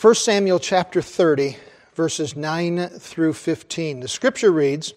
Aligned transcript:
1 0.00 0.14
Samuel 0.14 0.58
chapter 0.58 1.02
30, 1.02 1.58
verses 1.94 2.34
9 2.34 2.88
through 2.88 3.34
15. 3.34 4.00
The 4.00 4.08
scripture 4.08 4.50
reads 4.50 4.94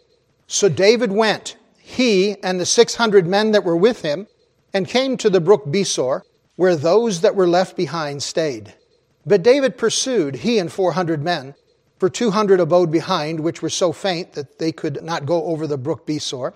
So 0.47 0.69
David 0.69 1.11
went, 1.11 1.57
he 1.77 2.41
and 2.41 2.57
the 2.57 2.65
600 2.65 3.27
men 3.27 3.51
that 3.51 3.65
were 3.65 3.75
with 3.75 4.01
him, 4.01 4.27
and 4.73 4.87
came 4.87 5.17
to 5.17 5.29
the 5.29 5.41
brook 5.41 5.65
Besor, 5.65 6.21
where 6.55 6.77
those 6.77 7.19
that 7.19 7.35
were 7.35 7.49
left 7.49 7.75
behind 7.75 8.23
stayed. 8.23 8.75
But 9.25 9.43
David 9.43 9.77
pursued, 9.77 10.35
he 10.35 10.57
and 10.57 10.71
400 10.71 11.21
men, 11.21 11.53
for 11.99 12.07
200 12.07 12.61
abode 12.61 12.89
behind, 12.89 13.41
which 13.41 13.61
were 13.61 13.69
so 13.69 13.91
faint 13.91 14.31
that 14.35 14.57
they 14.57 14.71
could 14.71 15.03
not 15.03 15.25
go 15.25 15.43
over 15.47 15.67
the 15.67 15.77
brook 15.77 16.07
Besor. 16.07 16.53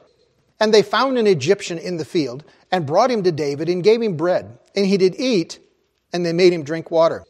And 0.58 0.74
they 0.74 0.84
found 0.84 1.18
an 1.18 1.28
Egyptian 1.28 1.78
in 1.78 1.98
the 1.98 2.06
field, 2.06 2.46
and 2.72 2.86
brought 2.86 3.12
him 3.12 3.24
to 3.24 3.32
David, 3.34 3.68
and 3.68 3.84
gave 3.84 4.02
him 4.02 4.16
bread. 4.16 4.58
And 4.74 4.86
he 4.86 4.96
did 4.96 5.16
eat, 5.20 5.60
and 6.14 6.26
they 6.26 6.32
made 6.32 6.54
him 6.54 6.64
drink 6.64 6.90
water. 6.90 7.26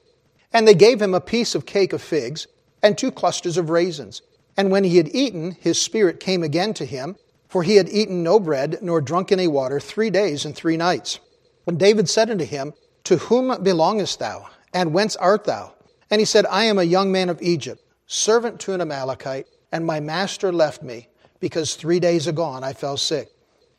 And 0.54 0.68
they 0.68 0.74
gave 0.74 1.02
him 1.02 1.14
a 1.14 1.22
piece 1.22 1.56
of 1.56 1.66
cake 1.66 1.94
of 1.94 2.02
figs 2.02 2.48
and 2.82 2.98
two 2.98 3.12
clusters 3.12 3.58
of 3.58 3.70
raisins. 3.70 4.22
And 4.56 4.72
when 4.72 4.84
he 4.84 4.98
had 4.98 5.14
eaten, 5.14 5.52
his 5.52 5.80
spirit 5.80 6.20
came 6.20 6.44
again 6.44 6.74
to 6.76 6.86
him, 6.86 7.16
for 7.48 7.64
he 7.64 7.76
had 7.76 7.90
eaten 7.90 8.24
no 8.24 8.40
bread 8.40 8.80
nor 8.82 9.02
drunk 9.02 9.32
any 9.32 9.48
water 9.48 9.80
three 9.80 10.10
days 10.10 10.46
and 10.46 10.56
three 10.56 10.78
nights. 10.78 11.20
And 11.66 11.78
David 11.78 12.10
said 12.10 12.30
unto 12.30 12.46
him, 12.46 12.74
To 13.06 13.18
whom 13.18 13.62
belongest 13.62 14.20
thou? 14.20 14.50
And 14.74 14.94
whence 14.94 15.16
art 15.16 15.46
thou? 15.46 15.76
And 16.10 16.20
he 16.20 16.26
said, 16.26 16.46
I 16.46 16.64
am 16.64 16.80
a 16.80 16.84
young 16.84 17.12
man 17.12 17.30
of 17.30 17.42
Egypt, 17.42 17.84
servant 18.06 18.60
to 18.62 18.74
an 18.74 18.82
Amalekite, 18.82 19.48
and 19.72 19.86
my 19.86 20.00
master 20.00 20.52
left 20.52 20.82
me, 20.82 21.10
because 21.40 21.76
three 21.76 22.00
days 22.00 22.28
agone 22.28 22.64
I 22.64 22.74
fell 22.74 22.98
sick. 22.98 23.30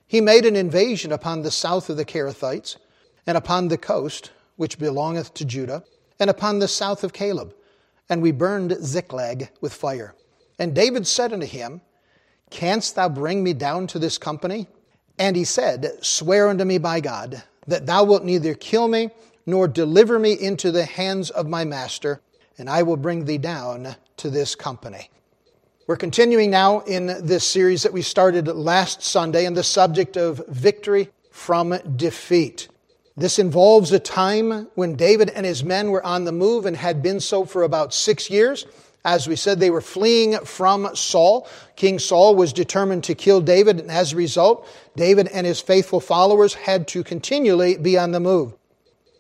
He 0.07 0.21
made 0.21 0.45
an 0.45 0.57
invasion 0.57 1.13
upon 1.13 1.43
the 1.43 1.51
south 1.51 1.91
of 1.91 1.97
the 1.97 2.05
Cherethites, 2.05 2.77
and 3.27 3.37
upon 3.37 3.69
the 3.69 3.79
coast, 3.79 4.31
which 4.57 4.79
belongeth 4.79 5.35
to 5.35 5.45
Judah, 5.45 5.85
and 6.19 6.31
upon 6.31 6.59
the 6.59 6.69
south 6.69 7.05
of 7.05 7.13
Caleb. 7.13 7.55
And 8.09 8.23
we 8.23 8.33
burned 8.33 8.77
Ziklag 8.83 9.51
with 9.61 9.75
fire. 9.75 10.15
And 10.59 10.75
David 10.75 11.07
said 11.07 11.33
unto 11.33 11.47
him, 11.47 11.81
Canst 12.51 12.97
thou 12.97 13.09
bring 13.09 13.43
me 13.43 13.53
down 13.53 13.87
to 13.89 13.99
this 13.99 14.19
company? 14.19 14.67
And 15.19 15.37
he 15.37 15.45
said, 15.45 15.99
Swear 16.01 16.49
unto 16.49 16.65
me 16.65 16.79
by 16.79 17.01
God, 17.01 17.43
that 17.67 17.87
thou 17.87 18.05
wilt 18.05 18.25
neither 18.25 18.55
kill 18.55 18.89
me, 18.89 19.11
nor 19.47 19.69
deliver 19.69 20.19
me 20.19 20.33
into 20.33 20.71
the 20.71 20.85
hands 20.85 21.31
of 21.31 21.49
my 21.49 21.65
master, 21.65 22.21
and 22.57 22.69
I 22.69 22.83
will 22.83 22.97
bring 22.97 23.25
thee 23.25 23.39
down 23.39 23.97
to 24.19 24.31
this 24.31 24.55
company. 24.55 25.11
We're 25.87 25.97
continuing 25.97 26.51
now 26.51 26.81
in 26.81 27.07
this 27.25 27.49
series 27.49 27.83
that 27.83 27.93
we 27.93 28.03
started 28.03 28.47
last 28.47 29.03
Sunday 29.03 29.47
in 29.47 29.55
the 29.55 29.63
subject 29.63 30.17
of 30.19 30.47
victory 30.49 31.11
from 31.31 31.79
defeat. 31.97 32.69
This 33.19 33.41
involves 33.41 33.91
a 33.91 33.99
time 33.99 34.69
when 34.77 34.95
David 34.95 35.31
and 35.31 35.45
his 35.45 35.65
men 35.65 35.91
were 35.91 36.07
on 36.07 36.25
the 36.25 36.31
move 36.31 36.67
and 36.67 36.77
had 36.77 37.03
been 37.03 37.19
so 37.19 37.45
for 37.45 37.65
about 37.65 37.93
six 37.93 38.31
years. 38.31 38.65
As 39.05 39.27
we 39.27 39.35
said, 39.35 39.59
they 39.59 39.71
were 39.71 39.81
fleeing 39.81 40.39
from 40.45 40.95
Saul. 40.95 41.49
King 41.75 41.99
Saul 41.99 42.37
was 42.37 42.53
determined 42.53 43.03
to 43.05 43.17
kill 43.17 43.41
David, 43.41 43.81
and 43.81 43.91
as 43.91 44.13
a 44.13 44.17
result, 44.17 44.69
David 44.95 45.27
and 45.33 45.45
his 45.45 45.61
faithful 45.61 45.99
followers 45.99 46.55
had 46.55 46.87
to 46.89 47.03
continually 47.03 47.77
be 47.77 47.99
on 47.99 48.13
the 48.13 48.21
move. 48.21 48.55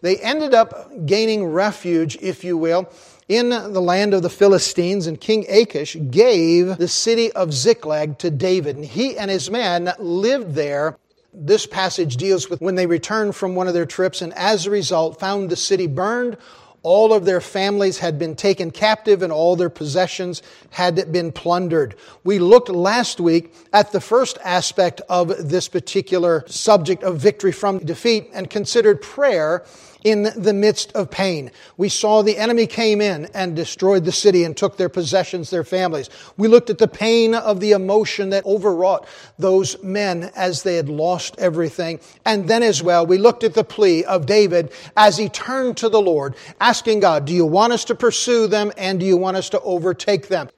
They 0.00 0.16
ended 0.18 0.54
up 0.54 1.04
gaining 1.04 1.46
refuge, 1.46 2.16
if 2.20 2.44
you 2.44 2.56
will, 2.56 2.88
in 3.28 3.48
the 3.48 3.82
land 3.82 4.14
of 4.14 4.22
the 4.22 4.30
Philistines, 4.30 5.08
and 5.08 5.20
King 5.20 5.44
Achish 5.48 5.96
gave 6.08 6.76
the 6.76 6.86
city 6.86 7.32
of 7.32 7.52
Ziklag 7.52 8.18
to 8.18 8.30
David, 8.30 8.76
and 8.76 8.84
he 8.84 9.18
and 9.18 9.28
his 9.28 9.50
men 9.50 9.92
lived 9.98 10.54
there 10.54 10.96
this 11.32 11.66
passage 11.66 12.16
deals 12.16 12.48
with 12.48 12.60
when 12.60 12.74
they 12.74 12.86
returned 12.86 13.36
from 13.36 13.54
one 13.54 13.68
of 13.68 13.74
their 13.74 13.86
trips 13.86 14.22
and 14.22 14.32
as 14.34 14.66
a 14.66 14.70
result 14.70 15.20
found 15.20 15.50
the 15.50 15.56
city 15.56 15.86
burned. 15.86 16.36
All 16.82 17.12
of 17.12 17.24
their 17.24 17.40
families 17.40 17.98
had 17.98 18.18
been 18.18 18.36
taken 18.36 18.70
captive 18.70 19.22
and 19.22 19.32
all 19.32 19.56
their 19.56 19.68
possessions 19.68 20.42
had 20.70 21.12
been 21.12 21.32
plundered. 21.32 21.96
We 22.24 22.38
looked 22.38 22.68
last 22.68 23.20
week 23.20 23.52
at 23.72 23.92
the 23.92 24.00
first 24.00 24.38
aspect 24.44 25.00
of 25.08 25.50
this 25.50 25.68
particular 25.68 26.44
subject 26.46 27.02
of 27.02 27.18
victory 27.18 27.52
from 27.52 27.80
defeat 27.80 28.30
and 28.32 28.48
considered 28.48 29.02
prayer 29.02 29.64
in 30.04 30.28
the 30.36 30.52
midst 30.52 30.92
of 30.92 31.10
pain. 31.10 31.50
We 31.76 31.88
saw 31.88 32.22
the 32.22 32.36
enemy 32.36 32.66
came 32.66 33.00
in 33.00 33.26
and 33.34 33.56
destroyed 33.56 34.04
the 34.04 34.12
city 34.12 34.44
and 34.44 34.56
took 34.56 34.76
their 34.76 34.88
possessions, 34.88 35.50
their 35.50 35.64
families. 35.64 36.08
We 36.36 36.48
looked 36.48 36.70
at 36.70 36.78
the 36.78 36.88
pain 36.88 37.34
of 37.34 37.60
the 37.60 37.72
emotion 37.72 38.30
that 38.30 38.46
overwrought 38.46 39.06
those 39.38 39.82
men 39.82 40.30
as 40.36 40.62
they 40.62 40.76
had 40.76 40.88
lost 40.88 41.36
everything. 41.38 42.00
And 42.24 42.48
then 42.48 42.62
as 42.62 42.82
well, 42.82 43.06
we 43.06 43.18
looked 43.18 43.44
at 43.44 43.54
the 43.54 43.64
plea 43.64 44.04
of 44.04 44.26
David 44.26 44.72
as 44.96 45.16
he 45.16 45.28
turned 45.28 45.76
to 45.78 45.88
the 45.88 46.00
Lord, 46.00 46.36
asking 46.60 47.00
God, 47.00 47.24
do 47.24 47.32
you 47.32 47.46
want 47.46 47.72
us 47.72 47.84
to 47.86 47.94
pursue 47.94 48.46
them 48.46 48.72
and 48.76 49.00
do 49.00 49.06
you 49.06 49.16
want 49.16 49.36
us 49.36 49.48
to 49.50 49.60
overtake 49.60 50.28
them? 50.28 50.48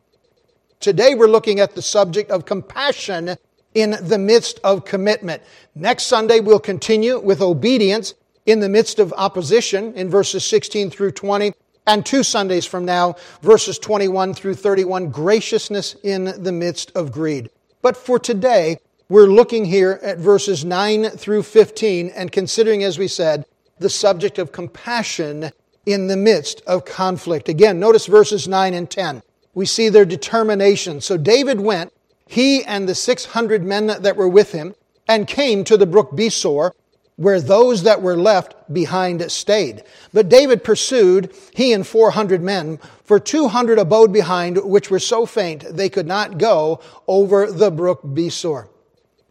Today 0.80 1.14
we're 1.14 1.26
looking 1.28 1.60
at 1.60 1.74
the 1.74 1.82
subject 1.82 2.30
of 2.30 2.46
compassion 2.46 3.36
in 3.74 3.96
the 4.00 4.18
midst 4.18 4.58
of 4.64 4.84
commitment. 4.84 5.42
Next 5.74 6.04
Sunday 6.04 6.40
we'll 6.40 6.58
continue 6.58 7.18
with 7.18 7.40
obedience 7.40 8.14
in 8.50 8.60
the 8.60 8.68
midst 8.68 8.98
of 8.98 9.12
opposition 9.16 9.94
in 9.94 10.10
verses 10.10 10.44
16 10.44 10.90
through 10.90 11.12
20. 11.12 11.52
And 11.86 12.04
two 12.04 12.22
Sundays 12.22 12.66
from 12.66 12.84
now, 12.84 13.16
verses 13.42 13.78
21 13.78 14.34
through 14.34 14.54
31, 14.54 15.10
graciousness 15.10 15.96
in 16.02 16.24
the 16.42 16.52
midst 16.52 16.92
of 16.94 17.10
greed. 17.10 17.50
But 17.82 17.96
for 17.96 18.18
today, 18.18 18.78
we're 19.08 19.26
looking 19.26 19.64
here 19.64 19.98
at 20.02 20.18
verses 20.18 20.64
9 20.64 21.10
through 21.10 21.42
15 21.42 22.10
and 22.10 22.30
considering, 22.30 22.84
as 22.84 22.98
we 22.98 23.08
said, 23.08 23.44
the 23.78 23.90
subject 23.90 24.38
of 24.38 24.52
compassion 24.52 25.50
in 25.86 26.06
the 26.06 26.16
midst 26.16 26.62
of 26.66 26.84
conflict. 26.84 27.48
Again, 27.48 27.80
notice 27.80 28.06
verses 28.06 28.46
9 28.46 28.74
and 28.74 28.88
10. 28.88 29.22
We 29.54 29.66
see 29.66 29.88
their 29.88 30.04
determination. 30.04 31.00
So 31.00 31.16
David 31.16 31.60
went, 31.60 31.92
he 32.26 32.62
and 32.62 32.88
the 32.88 32.94
600 32.94 33.64
men 33.64 33.88
that 33.88 34.16
were 34.16 34.28
with 34.28 34.52
him, 34.52 34.74
and 35.08 35.26
came 35.26 35.64
to 35.64 35.76
the 35.76 35.86
brook 35.86 36.12
Besor, 36.12 36.70
where 37.20 37.38
those 37.38 37.82
that 37.82 38.00
were 38.00 38.16
left 38.16 38.54
behind 38.72 39.30
stayed. 39.30 39.84
But 40.10 40.30
David 40.30 40.64
pursued, 40.64 41.34
he 41.52 41.74
and 41.74 41.86
400 41.86 42.40
men, 42.40 42.78
for 43.04 43.20
200 43.20 43.78
abode 43.78 44.10
behind, 44.10 44.56
which 44.64 44.90
were 44.90 44.98
so 44.98 45.26
faint 45.26 45.66
they 45.70 45.90
could 45.90 46.06
not 46.06 46.38
go 46.38 46.80
over 47.06 47.52
the 47.52 47.70
brook 47.70 48.00
Besor. 48.02 48.68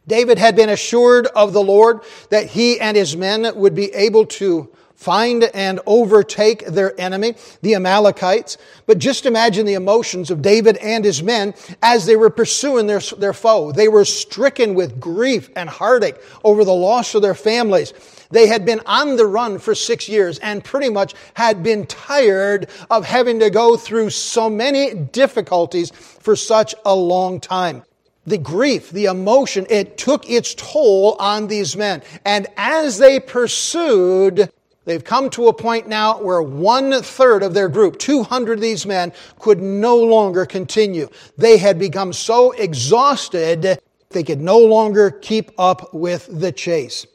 David 0.05 0.38
had 0.38 0.55
been 0.55 0.69
assured 0.69 1.25
of 1.35 1.51
the 1.51 1.63
Lord 1.63 2.01
that 2.29 2.45
he 2.45 2.79
and 2.79 2.95
his 2.95 3.17
men 3.17 3.55
would 3.55 3.73
be 3.73 3.91
able 3.95 4.27
to 4.27 4.69
find 4.99 5.45
and 5.53 5.79
overtake 5.85 6.65
their 6.65 6.99
enemy, 6.99 7.33
the 7.61 7.73
Amalekites. 7.73 8.57
But 8.85 8.97
just 8.97 9.25
imagine 9.25 9.65
the 9.65 9.75
emotions 9.75 10.29
of 10.29 10.41
David 10.41 10.75
and 10.77 11.05
his 11.05 11.23
men 11.23 11.53
as 11.81 12.05
they 12.05 12.17
were 12.17 12.29
pursuing 12.29 12.85
their, 12.85 12.99
their 13.17 13.31
foe. 13.31 13.71
They 13.71 13.88
were 13.88 14.03
stricken 14.03 14.73
with 14.73 14.99
grief 14.99 15.51
and 15.55 15.69
heartache 15.69 16.17
over 16.43 16.65
the 16.65 16.73
loss 16.73 17.15
of 17.15 17.21
their 17.21 17.33
families. 17.33 17.93
They 18.29 18.47
had 18.47 18.65
been 18.65 18.81
on 18.85 19.15
the 19.15 19.25
run 19.25 19.57
for 19.57 19.73
six 19.73 20.09
years 20.09 20.38
and 20.39 20.65
pretty 20.65 20.89
much 20.89 21.13
had 21.33 21.63
been 21.63 21.85
tired 21.85 22.69
of 22.89 23.05
having 23.05 23.39
to 23.39 23.49
go 23.49 23.77
through 23.77 24.09
so 24.09 24.49
many 24.49 24.93
difficulties 24.93 25.91
for 25.91 26.35
such 26.35 26.75
a 26.85 26.93
long 26.93 27.39
time 27.39 27.83
the 28.25 28.38
grief, 28.38 28.91
the 28.91 29.05
emotion, 29.05 29.65
it 29.71 29.97
took 29.97 30.29
its 30.29 30.53
toll 30.53 31.15
on 31.19 31.47
these 31.47 31.75
men. 31.75 32.03
And 32.25 32.45
as 32.57 32.99
they 32.99 33.19
pursued 33.19 34.51
They've 34.89 35.03
come 35.03 35.29
to 35.31 35.50
a 35.50 35.53
point 35.53 35.88
now 35.88 36.19
where 36.19 36.41
one 36.41 37.03
third 37.03 37.44
of 37.44 37.53
their 37.53 37.69
group, 37.69 38.00
200 38.00 38.53
of 38.53 38.59
these 38.59 38.88
men, 38.88 39.13
could 39.38 39.61
no 39.61 39.95
longer 39.95 40.47
continue. 40.47 41.09
They 41.38 41.57
had 41.57 41.77
become 41.77 42.11
so 42.11 42.53
exhausted, 42.53 43.79
they 44.09 44.23
could 44.23 44.41
no 44.41 44.57
longer 44.57 45.11
keep 45.11 45.51
up 45.59 45.94
with 45.94 46.27
the 46.31 46.51
chase. 46.51 47.05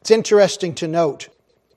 It's 0.00 0.10
interesting 0.10 0.74
to 0.74 0.88
note, 0.88 1.28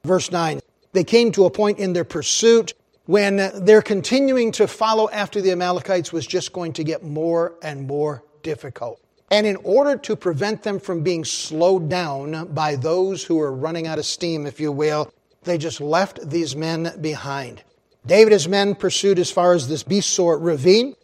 verse 0.03 0.31
9, 0.31 0.59
they 0.91 1.03
came 1.03 1.31
to 1.34 1.46
a 1.46 1.52
point 1.52 1.78
in 1.78 1.94
their 1.94 2.03
pursuit 2.03 2.74
when 3.05 3.35
their 3.64 3.84
continuing 3.84 4.52
to 4.53 4.66
follow 4.67 5.08
after 5.11 5.40
the 5.40 5.52
Amalekites 5.52 6.11
was 6.11 6.26
just 6.26 6.52
going 6.52 6.73
to 6.73 6.84
get 6.84 7.03
more 7.03 7.53
and 7.61 7.85
more 7.85 8.23
difficult. 8.41 9.00
And 9.29 9.46
in 9.46 9.58
order 9.58 9.97
to 9.97 10.16
prevent 10.16 10.64
them 10.64 10.79
from 10.79 11.03
being 11.03 11.23
slowed 11.23 11.90
down 11.90 12.52
by 12.55 12.76
those 12.76 13.23
who 13.23 13.40
are 13.40 13.53
running 13.53 13.85
out 13.85 14.00
of 14.00 14.05
steam, 14.08 14.47
if 14.47 14.59
you 14.59 14.72
will, 14.72 15.14
they 15.43 15.57
just 15.57 15.81
left 15.81 16.29
these 16.29 16.55
men 16.55 16.93
behind. 17.01 17.63
David 18.05 18.25
and 18.25 18.34
his 18.34 18.47
men 18.47 18.75
pursued 18.75 19.19
as 19.19 19.31
far 19.31 19.53
as 19.53 19.67
this 19.67 19.84
Besor 19.84 20.37
ravine. 20.40 20.95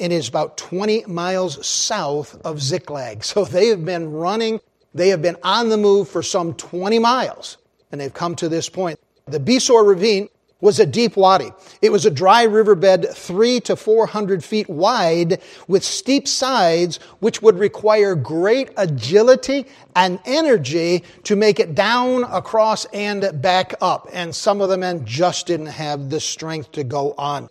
And 0.00 0.12
it 0.12 0.16
is 0.16 0.28
about 0.28 0.56
20 0.56 1.04
miles 1.06 1.64
south 1.66 2.34
of 2.44 2.60
Ziklag. 2.60 3.24
So 3.24 3.44
they 3.44 3.68
have 3.68 3.84
been 3.84 4.12
running, 4.12 4.60
they 4.92 5.08
have 5.08 5.22
been 5.22 5.36
on 5.42 5.68
the 5.68 5.76
move 5.76 6.08
for 6.08 6.22
some 6.22 6.54
20 6.54 6.98
miles, 6.98 7.58
and 7.92 8.00
they've 8.00 8.12
come 8.12 8.34
to 8.36 8.48
this 8.48 8.68
point. 8.68 8.98
The 9.26 9.38
Besor 9.38 9.86
ravine 9.86 10.28
was 10.64 10.80
a 10.80 10.86
deep 10.86 11.14
wadi. 11.14 11.52
It 11.82 11.92
was 11.92 12.06
a 12.06 12.10
dry 12.10 12.44
riverbed 12.44 13.10
three 13.12 13.60
to 13.60 13.76
four 13.76 14.06
hundred 14.06 14.42
feet 14.42 14.68
wide 14.68 15.42
with 15.68 15.84
steep 15.84 16.26
sides, 16.26 16.96
which 17.20 17.42
would 17.42 17.58
require 17.58 18.14
great 18.14 18.70
agility 18.78 19.66
and 19.94 20.18
energy 20.24 21.04
to 21.24 21.36
make 21.36 21.60
it 21.60 21.74
down, 21.74 22.24
across, 22.24 22.86
and 22.86 23.42
back 23.42 23.74
up. 23.82 24.08
And 24.10 24.34
some 24.34 24.62
of 24.62 24.70
the 24.70 24.78
men 24.78 25.04
just 25.04 25.46
didn't 25.46 25.66
have 25.66 26.08
the 26.08 26.18
strength 26.18 26.72
to 26.72 26.82
go 26.82 27.12
on. 27.18 27.50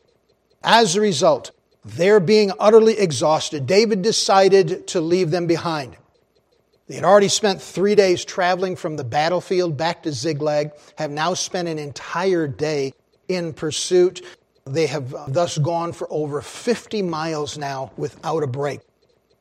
As 0.63 0.95
a 0.95 1.01
result, 1.01 1.51
they're 1.85 2.19
being 2.19 2.51
utterly 2.59 2.97
exhausted. 2.97 3.67
David 3.67 4.01
decided 4.01 4.87
to 4.87 4.99
leave 4.99 5.29
them 5.29 5.45
behind. 5.45 5.97
They 6.87 6.95
had 6.95 7.05
already 7.05 7.29
spent 7.29 7.61
three 7.61 7.93
days 7.93 8.25
traveling 8.25 8.75
from 8.75 8.97
the 8.97 9.03
battlefield 9.03 9.77
back 9.77 10.01
to 10.03 10.11
Ziklag, 10.11 10.71
have 10.97 11.11
now 11.11 11.35
spent 11.35 11.67
an 11.67 11.77
entire 11.77 12.47
day 12.47 12.93
in 13.27 13.53
pursuit. 13.53 14.21
They 14.65 14.87
have 14.87 15.13
uh, 15.13 15.25
thus 15.27 15.57
gone 15.57 15.93
for 15.93 16.07
over 16.09 16.41
50 16.41 17.01
miles 17.01 17.57
now 17.57 17.91
without 17.97 18.43
a 18.43 18.47
break. 18.47 18.79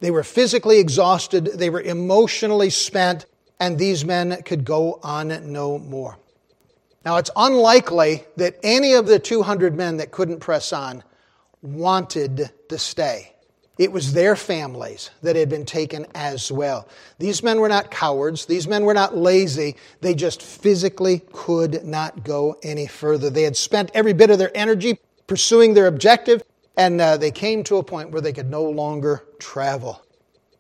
They 0.01 0.11
were 0.11 0.25
physically 0.25 0.79
exhausted, 0.79 1.47
they 1.47 1.71
were 1.71 1.81
emotionally 1.81 2.71
spent, 2.71 3.27
and 3.61 3.79
these 3.79 4.05
men 4.05 4.43
could 4.43 4.65
go 4.65 4.99
on 5.03 5.53
no 5.53 5.79
more. 5.79 6.19
Now, 7.05 7.17
it's 7.19 7.31
unlikely 7.37 8.25
that 8.37 8.57
any 8.63 8.95
of 8.95 9.07
the 9.07 9.19
200 9.19 9.77
men 9.77 9.99
that 9.99 10.11
couldn't 10.11 10.41
press 10.41 10.73
on 10.73 11.05
wanted 11.63 12.51
to 12.69 12.79
stay. 12.79 13.32
It 13.79 13.91
was 13.91 14.13
their 14.13 14.37
families 14.37 15.11
that 15.23 15.35
had 15.35 15.49
been 15.49 15.65
taken 15.65 16.07
as 16.15 16.53
well. 16.53 16.87
These 17.19 17.43
men 17.43 17.59
were 17.59 17.69
not 17.69 17.91
cowards. 17.91 18.45
These 18.47 18.69
men 18.69 18.85
were 18.85 18.95
not 18.95 19.17
lazy. 19.17 19.77
They 20.03 20.15
just 20.15 20.43
physically 20.43 21.23
could 21.33 21.85
not 21.85 22.23
go 22.23 22.59
any 22.63 22.87
further. 22.87 23.31
They 23.31 23.45
had 23.45 23.57
spent 23.57 23.91
every 23.95 24.13
bit 24.13 24.31
of 24.31 24.39
their 24.39 24.55
energy 24.55 24.99
pursuing 25.27 25.73
their 25.73 25.87
objective, 25.87 26.43
and 26.77 27.01
uh, 27.01 27.17
they 27.17 27.31
came 27.31 27.65
to 27.65 27.79
a 27.79 27.83
point 27.83 28.11
where 28.11 28.21
they 28.21 28.33
could 28.33 28.51
no 28.51 28.63
longer 28.63 29.25
travel. 29.39 30.05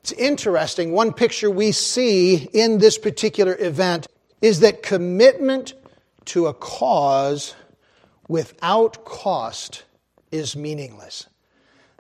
It's 0.00 0.12
interesting. 0.12 0.92
One 0.92 1.12
picture 1.12 1.50
we 1.50 1.70
see 1.72 2.48
in 2.52 2.78
this 2.78 2.96
particular 2.96 3.56
event 3.60 4.08
is 4.40 4.60
that 4.60 4.82
commitment 4.82 5.74
to 6.24 6.46
a 6.46 6.54
cause 6.54 7.54
without 8.26 9.04
cost 9.04 9.84
is 10.32 10.56
meaningless. 10.56 11.26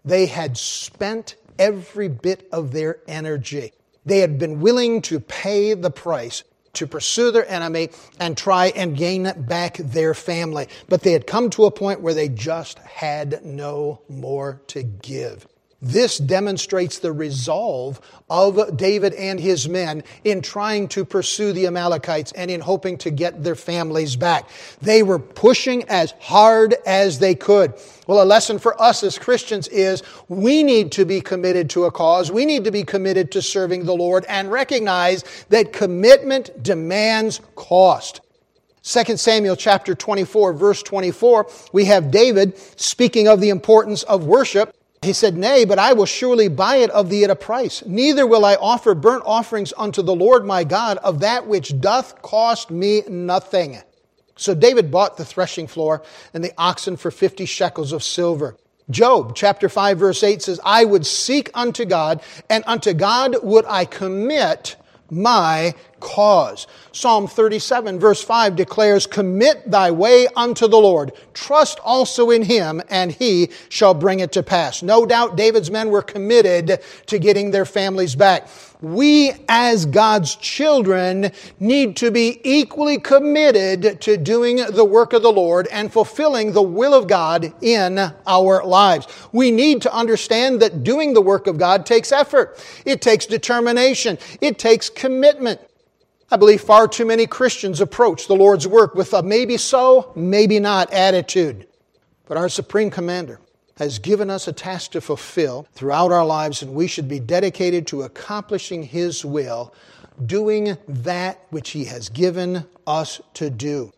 They 0.04 0.26
had 0.26 0.56
spent 0.56 1.36
every 1.58 2.08
bit 2.08 2.48
of 2.52 2.72
their 2.72 3.00
energy. 3.06 3.72
They 4.04 4.18
had 4.18 4.38
been 4.38 4.60
willing 4.60 5.02
to 5.02 5.20
pay 5.20 5.74
the 5.74 5.90
price 5.90 6.42
to 6.74 6.86
pursue 6.86 7.30
their 7.30 7.48
enemy 7.48 7.90
and 8.18 8.36
try 8.36 8.66
and 8.68 8.96
gain 8.96 9.30
back 9.46 9.76
their 9.76 10.14
family. 10.14 10.68
But 10.88 11.02
they 11.02 11.12
had 11.12 11.26
come 11.26 11.50
to 11.50 11.66
a 11.66 11.70
point 11.70 12.00
where 12.00 12.14
they 12.14 12.28
just 12.28 12.78
had 12.78 13.44
no 13.44 14.00
more 14.08 14.62
to 14.68 14.82
give. 14.82 15.46
This 15.84 16.18
demonstrates 16.18 17.00
the 17.00 17.12
resolve 17.12 18.00
of 18.30 18.76
David 18.76 19.14
and 19.14 19.40
his 19.40 19.68
men 19.68 20.04
in 20.22 20.40
trying 20.40 20.86
to 20.88 21.04
pursue 21.04 21.52
the 21.52 21.66
Amalekites 21.66 22.30
and 22.32 22.52
in 22.52 22.60
hoping 22.60 22.96
to 22.98 23.10
get 23.10 23.42
their 23.42 23.56
families 23.56 24.14
back. 24.14 24.48
They 24.80 25.02
were 25.02 25.18
pushing 25.18 25.82
as 25.88 26.14
hard 26.20 26.76
as 26.86 27.18
they 27.18 27.34
could. 27.34 27.74
Well, 28.06 28.22
a 28.22 28.24
lesson 28.24 28.60
for 28.60 28.80
us 28.80 29.02
as 29.02 29.18
Christians 29.18 29.66
is 29.68 30.04
we 30.28 30.62
need 30.62 30.92
to 30.92 31.04
be 31.04 31.20
committed 31.20 31.68
to 31.70 31.86
a 31.86 31.90
cause. 31.90 32.30
We 32.30 32.46
need 32.46 32.62
to 32.62 32.70
be 32.70 32.84
committed 32.84 33.32
to 33.32 33.42
serving 33.42 33.84
the 33.84 33.94
Lord 33.94 34.24
and 34.28 34.52
recognize 34.52 35.24
that 35.48 35.72
commitment 35.72 36.62
demands 36.62 37.40
cost. 37.56 38.20
2 38.84 39.16
Samuel 39.16 39.56
chapter 39.56 39.96
24 39.96 40.52
verse 40.52 40.82
24, 40.84 41.48
we 41.72 41.86
have 41.86 42.12
David 42.12 42.56
speaking 42.80 43.26
of 43.26 43.40
the 43.40 43.50
importance 43.50 44.04
of 44.04 44.26
worship 44.26 44.76
he 45.02 45.12
said, 45.12 45.36
Nay, 45.36 45.64
but 45.64 45.80
I 45.80 45.92
will 45.92 46.06
surely 46.06 46.48
buy 46.48 46.76
it 46.76 46.90
of 46.90 47.08
thee 47.08 47.24
at 47.24 47.30
a 47.30 47.36
price. 47.36 47.82
Neither 47.84 48.26
will 48.26 48.44
I 48.44 48.54
offer 48.54 48.94
burnt 48.94 49.24
offerings 49.26 49.72
unto 49.76 50.00
the 50.00 50.14
Lord 50.14 50.46
my 50.46 50.62
God 50.62 50.98
of 50.98 51.20
that 51.20 51.46
which 51.46 51.80
doth 51.80 52.22
cost 52.22 52.70
me 52.70 53.02
nothing. 53.08 53.82
So 54.36 54.54
David 54.54 54.90
bought 54.90 55.16
the 55.16 55.24
threshing 55.24 55.66
floor 55.66 56.02
and 56.32 56.42
the 56.42 56.52
oxen 56.56 56.96
for 56.96 57.10
50 57.10 57.44
shekels 57.46 57.92
of 57.92 58.02
silver. 58.02 58.56
Job 58.90 59.34
chapter 59.34 59.68
5 59.68 59.98
verse 59.98 60.22
8 60.22 60.40
says, 60.40 60.60
I 60.64 60.84
would 60.84 61.06
seek 61.06 61.50
unto 61.54 61.84
God, 61.84 62.22
and 62.48 62.62
unto 62.66 62.92
God 62.92 63.36
would 63.42 63.64
I 63.66 63.84
commit 63.84 64.76
my 65.10 65.74
cause. 66.02 66.66
Psalm 66.90 67.26
37 67.26 67.98
verse 67.98 68.22
5 68.22 68.56
declares, 68.56 69.06
Commit 69.06 69.70
thy 69.70 69.90
way 69.90 70.26
unto 70.36 70.66
the 70.68 70.76
Lord. 70.76 71.12
Trust 71.32 71.78
also 71.82 72.30
in 72.30 72.42
him, 72.42 72.82
and 72.90 73.12
he 73.12 73.48
shall 73.70 73.94
bring 73.94 74.20
it 74.20 74.32
to 74.32 74.42
pass. 74.42 74.82
No 74.82 75.06
doubt 75.06 75.36
David's 75.36 75.70
men 75.70 75.88
were 75.88 76.02
committed 76.02 76.80
to 77.06 77.18
getting 77.18 77.50
their 77.50 77.64
families 77.64 78.14
back. 78.14 78.48
We 78.82 79.32
as 79.48 79.86
God's 79.86 80.34
children 80.34 81.30
need 81.60 81.96
to 81.98 82.10
be 82.10 82.40
equally 82.42 82.98
committed 82.98 84.00
to 84.00 84.16
doing 84.16 84.56
the 84.56 84.84
work 84.84 85.12
of 85.12 85.22
the 85.22 85.30
Lord 85.30 85.68
and 85.68 85.92
fulfilling 85.92 86.52
the 86.52 86.62
will 86.62 86.92
of 86.92 87.06
God 87.06 87.52
in 87.62 88.12
our 88.26 88.64
lives. 88.64 89.06
We 89.30 89.52
need 89.52 89.82
to 89.82 89.94
understand 89.94 90.60
that 90.62 90.82
doing 90.82 91.14
the 91.14 91.22
work 91.22 91.46
of 91.46 91.58
God 91.58 91.86
takes 91.86 92.10
effort. 92.10 92.58
It 92.84 93.00
takes 93.00 93.24
determination. 93.24 94.18
It 94.40 94.58
takes 94.58 94.90
commitment. 94.90 95.60
I 96.32 96.38
believe 96.38 96.62
far 96.62 96.88
too 96.88 97.04
many 97.04 97.26
Christians 97.26 97.82
approach 97.82 98.26
the 98.26 98.34
Lord's 98.34 98.66
work 98.66 98.94
with 98.94 99.12
a 99.12 99.22
maybe 99.22 99.58
so, 99.58 100.12
maybe 100.16 100.58
not 100.58 100.90
attitude. 100.90 101.68
But 102.24 102.38
our 102.38 102.48
Supreme 102.48 102.88
Commander 102.88 103.38
has 103.76 103.98
given 103.98 104.30
us 104.30 104.48
a 104.48 104.52
task 104.54 104.92
to 104.92 105.02
fulfill 105.02 105.66
throughout 105.74 106.10
our 106.10 106.24
lives, 106.24 106.62
and 106.62 106.72
we 106.72 106.86
should 106.86 107.06
be 107.06 107.20
dedicated 107.20 107.86
to 107.88 108.04
accomplishing 108.04 108.82
His 108.82 109.26
will, 109.26 109.74
doing 110.24 110.78
that 110.88 111.38
which 111.50 111.68
He 111.68 111.84
has 111.84 112.08
given 112.08 112.64
us 112.86 113.20
to 113.34 113.50
do. 113.50 113.92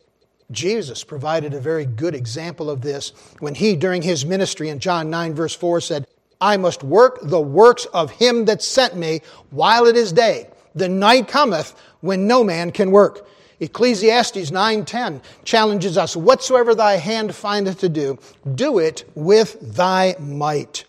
Jesus 0.50 1.04
provided 1.04 1.54
a 1.54 1.60
very 1.60 1.86
good 1.86 2.16
example 2.16 2.68
of 2.68 2.80
this 2.80 3.12
when 3.38 3.54
he, 3.54 3.76
during 3.76 4.02
his 4.02 4.26
ministry 4.26 4.70
in 4.70 4.80
John 4.80 5.08
9, 5.08 5.34
verse 5.34 5.54
4, 5.54 5.80
said, 5.80 6.06
I 6.40 6.56
must 6.56 6.82
work 6.82 7.20
the 7.22 7.40
works 7.40 7.84
of 7.86 8.10
him 8.10 8.46
that 8.46 8.60
sent 8.60 8.96
me 8.96 9.22
while 9.50 9.86
it 9.86 9.94
is 9.94 10.12
day. 10.12 10.48
The 10.74 10.88
night 10.88 11.28
cometh 11.28 11.74
when 12.04 12.26
no 12.26 12.44
man 12.44 12.70
can 12.70 12.90
work. 12.90 13.26
Ecclesiastes 13.60 14.50
9:10 14.50 15.22
challenges 15.44 15.96
us, 15.96 16.14
whatsoever 16.14 16.74
thy 16.74 16.96
hand 16.96 17.34
findeth 17.34 17.78
to 17.78 17.88
do, 17.88 18.18
do 18.54 18.78
it 18.78 19.04
with 19.14 19.56
thy 19.60 20.14
might. 20.18 20.84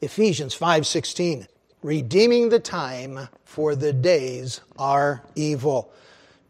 Ephesians 0.00 0.54
5:16 0.54 1.46
redeeming 1.82 2.48
the 2.48 2.58
time 2.58 3.28
for 3.44 3.76
the 3.76 3.92
days 3.92 4.60
are 4.78 5.22
evil. 5.36 5.92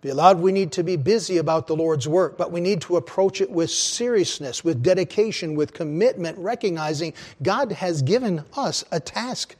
Beloved, 0.00 0.40
we 0.40 0.52
need 0.52 0.72
to 0.72 0.84
be 0.84 0.96
busy 0.96 1.36
about 1.38 1.66
the 1.66 1.76
Lord's 1.76 2.08
work, 2.08 2.38
but 2.38 2.52
we 2.52 2.60
need 2.60 2.80
to 2.82 2.96
approach 2.96 3.40
it 3.40 3.50
with 3.50 3.70
seriousness, 3.70 4.64
with 4.64 4.82
dedication, 4.82 5.54
with 5.54 5.74
commitment, 5.74 6.38
recognizing 6.38 7.12
God 7.42 7.72
has 7.72 8.00
given 8.00 8.44
us 8.56 8.84
a 8.90 9.00
task. 9.00 9.56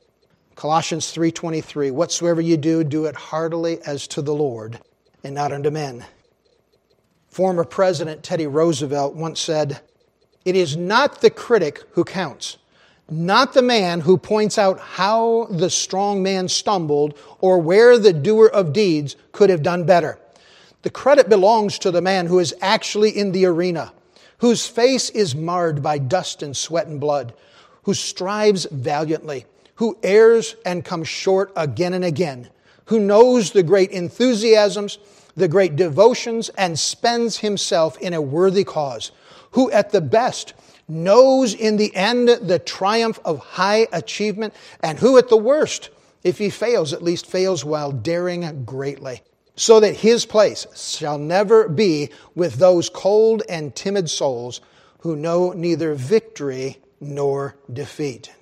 Colossians 0.59 1.15
3:23 1.15 1.93
Whatsoever 1.93 2.41
you 2.41 2.57
do 2.57 2.83
do 2.83 3.05
it 3.05 3.15
heartily 3.15 3.79
as 3.87 4.09
to 4.09 4.21
the 4.21 4.35
Lord 4.35 4.81
and 5.23 5.33
not 5.33 5.53
unto 5.53 5.71
men. 5.71 6.05
Former 7.29 7.63
President 7.63 8.25
Teddy 8.25 8.49
Roosevelt 8.49 9.15
once 9.15 9.39
said, 9.39 9.79
"It 10.45 10.57
is 10.57 10.77
not 10.77 11.21
the 11.21 11.31
critic 11.31 11.85
who 11.93 12.03
counts, 12.03 12.57
not 13.09 13.53
the 13.53 13.63
man 13.63 14.01
who 14.01 14.19
points 14.19 14.59
out 14.59 14.81
how 14.81 15.47
the 15.49 15.71
strong 15.71 16.25
man 16.25 16.49
stumbled 16.49 17.15
or 17.41 17.59
where 17.59 17.97
the 17.97 18.13
doer 18.13 18.49
of 18.49 18.73
deeds 18.73 19.15
could 19.31 19.51
have 19.51 19.63
done 19.63 19.85
better. 19.85 20.19
The 20.83 20.91
credit 20.91 21.29
belongs 21.29 21.79
to 21.79 21.93
the 21.93 22.03
man 22.03 22.27
who 22.27 22.41
is 22.41 22.53
actually 22.61 23.17
in 23.17 23.31
the 23.31 23.47
arena, 23.47 23.93
whose 24.39 24.67
face 24.67 25.09
is 25.11 25.37
marred 25.37 25.85
by 25.85 25.99
dust 25.99 26.43
and 26.43 26.57
sweat 26.57 26.89
and 26.89 26.99
blood, 26.99 27.33
who 27.85 27.95
strives 27.95 28.67
valiantly." 28.73 29.47
Who 29.79 29.97
errs 30.03 30.57
and 30.67 30.85
comes 30.85 31.07
short 31.07 31.53
again 31.55 31.95
and 31.95 32.05
again, 32.05 32.51
who 32.87 32.99
knows 32.99 33.53
the 33.53 33.63
great 33.63 33.93
enthusiasms, 33.93 34.99
the 35.37 35.47
great 35.47 35.77
devotions, 35.77 36.49
and 36.59 36.77
spends 36.77 37.39
himself 37.39 37.97
in 37.99 38.13
a 38.13 38.21
worthy 38.21 38.65
cause, 38.65 39.13
who 39.53 39.71
at 39.71 39.93
the 39.93 40.01
best 40.01 40.53
knows 40.89 41.55
in 41.55 41.77
the 41.77 41.95
end 41.95 42.29
the 42.29 42.59
triumph 42.59 43.21
of 43.25 43.39
high 43.39 43.87
achievement, 43.93 44.53
and 44.81 44.99
who 44.99 45.17
at 45.17 45.29
the 45.29 45.37
worst, 45.37 45.91
if 46.25 46.39
he 46.39 46.51
fails, 46.51 46.93
at 46.93 47.03
least 47.03 47.25
fails 47.25 47.65
while 47.65 47.93
daring 47.93 48.65
greatly, 48.65 49.23
so 49.55 49.79
that 49.79 49.95
his 49.95 50.27
place 50.27 50.67
shall 50.75 51.19
never 51.19 51.69
be 51.69 52.11
with 52.35 52.55
those 52.55 52.89
cold 52.89 53.45
and 53.49 53.77
timid 53.77 54.11
souls 54.11 54.61
who 55.01 55.15
know 55.15 55.53
neither 55.53 55.95
victory 55.95 56.79
nor 57.01 57.55
defeat. 57.73 58.33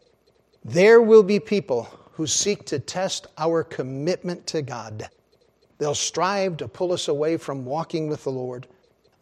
There 0.69 1.01
will 1.01 1.23
be 1.23 1.39
people 1.39 1.85
who 2.15 2.27
seek 2.27 2.65
to 2.67 2.81
test 2.81 3.29
our 3.39 3.63
commitment 3.63 4.49
to 4.49 4.63
God. 4.63 5.09
They'll 5.79 5.95
strive 5.95 6.57
to 6.57 6.67
pull 6.67 6.93
us 6.93 7.07
away 7.07 7.37
from 7.37 7.65
walking 7.65 8.09
with 8.09 8.25
the 8.25 8.33
Lord. 8.33 8.67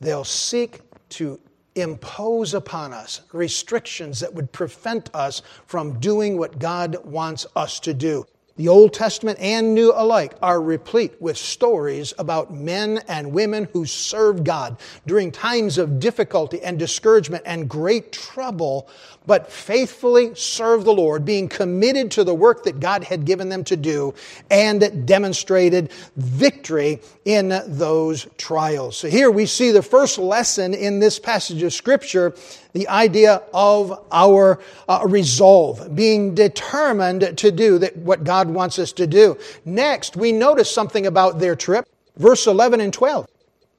They'll 0.00 0.24
seek 0.24 0.80
to 1.10 1.38
impose 1.74 2.54
upon 2.54 2.94
us 2.94 3.20
restrictions 3.34 4.20
that 4.20 4.32
would 4.32 4.52
prevent 4.52 5.14
us 5.14 5.42
from 5.66 6.00
doing 6.00 6.38
what 6.38 6.58
God 6.58 6.96
wants 7.04 7.46
us 7.54 7.78
to 7.80 7.92
do. 7.92 8.24
The 8.56 8.68
Old 8.68 8.94
Testament 8.94 9.40
and 9.40 9.74
New 9.74 9.92
alike 9.92 10.34
are 10.40 10.62
replete 10.62 11.20
with 11.20 11.36
stories 11.36 12.14
about 12.18 12.54
men 12.54 13.02
and 13.08 13.32
women 13.32 13.66
who 13.72 13.84
served 13.84 14.44
God 14.44 14.76
during 15.08 15.32
times 15.32 15.76
of 15.76 15.98
difficulty 15.98 16.62
and 16.62 16.78
discouragement 16.78 17.42
and 17.46 17.68
great 17.68 18.12
trouble, 18.12 18.88
but 19.26 19.50
faithfully 19.50 20.36
served 20.36 20.84
the 20.84 20.92
Lord, 20.92 21.24
being 21.24 21.48
committed 21.48 22.12
to 22.12 22.22
the 22.22 22.32
work 22.32 22.62
that 22.62 22.78
God 22.78 23.02
had 23.02 23.24
given 23.24 23.48
them 23.48 23.64
to 23.64 23.76
do 23.76 24.14
and 24.48 25.04
demonstrated 25.04 25.90
victory 26.14 27.00
in 27.24 27.60
those 27.66 28.28
trials. 28.38 28.96
So 28.96 29.08
here 29.08 29.32
we 29.32 29.46
see 29.46 29.72
the 29.72 29.82
first 29.82 30.16
lesson 30.16 30.74
in 30.74 31.00
this 31.00 31.18
passage 31.18 31.60
of 31.64 31.72
Scripture 31.72 32.36
the 32.74 32.88
idea 32.88 33.40
of 33.54 34.04
our 34.12 34.60
uh, 34.88 35.00
resolve, 35.06 35.94
being 35.94 36.34
determined 36.34 37.38
to 37.38 37.50
do 37.50 37.78
that 37.78 37.96
what 37.96 38.24
God 38.24 38.50
wants 38.50 38.78
us 38.78 38.92
to 38.92 39.06
do. 39.06 39.38
Next, 39.64 40.16
we 40.16 40.32
notice 40.32 40.70
something 40.70 41.06
about 41.06 41.38
their 41.38 41.54
trip, 41.56 41.88
verse 42.16 42.46
11 42.46 42.80
and 42.80 42.92
12. 42.92 43.26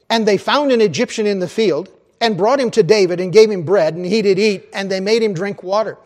And 0.10 0.26
they 0.26 0.38
found 0.38 0.72
an 0.72 0.82
Egyptian 0.82 1.28
in 1.28 1.40
the 1.40 1.48
field 1.48 1.90
and 2.22 2.38
brought 2.38 2.60
him 2.60 2.72
to 2.72 2.84
David 2.84 3.20
and 3.20 3.34
gave 3.34 3.52
him 3.52 3.64
bread, 3.64 3.96
and 3.96 4.06
he 4.06 4.22
did 4.22 4.40
eat, 4.40 4.70
and 4.74 4.90
they 4.90 5.02
made 5.02 5.22
him 5.22 5.34
drink 5.34 5.62
water. 5.62 5.98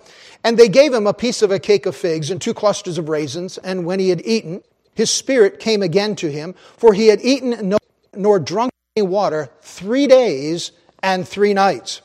And 0.44 0.58
they 0.58 0.68
gave 0.68 0.92
him 0.92 1.06
a 1.06 1.14
piece 1.14 1.44
of 1.44 1.52
a 1.52 1.60
cake 1.60 1.86
of 1.86 1.96
figs 1.96 2.32
and 2.32 2.42
two 2.42 2.56
clusters 2.56 2.98
of 2.98 3.08
raisins, 3.08 3.60
and 3.60 3.86
when 3.86 4.00
he 4.00 4.10
had 4.10 4.26
eaten, 4.26 4.64
his 4.96 5.12
spirit 5.12 5.60
came 5.60 5.84
again 5.84 6.16
to 6.18 6.32
him, 6.32 6.56
for 6.78 6.94
he 6.94 7.08
had 7.08 7.22
eaten 7.22 7.70
no, 7.70 7.78
nor 8.16 8.40
drunk 8.40 8.72
any 8.96 9.06
water 9.06 9.50
three 9.62 10.08
days 10.08 10.72
and 11.04 11.28
three 11.28 11.54
nights. 11.54 12.02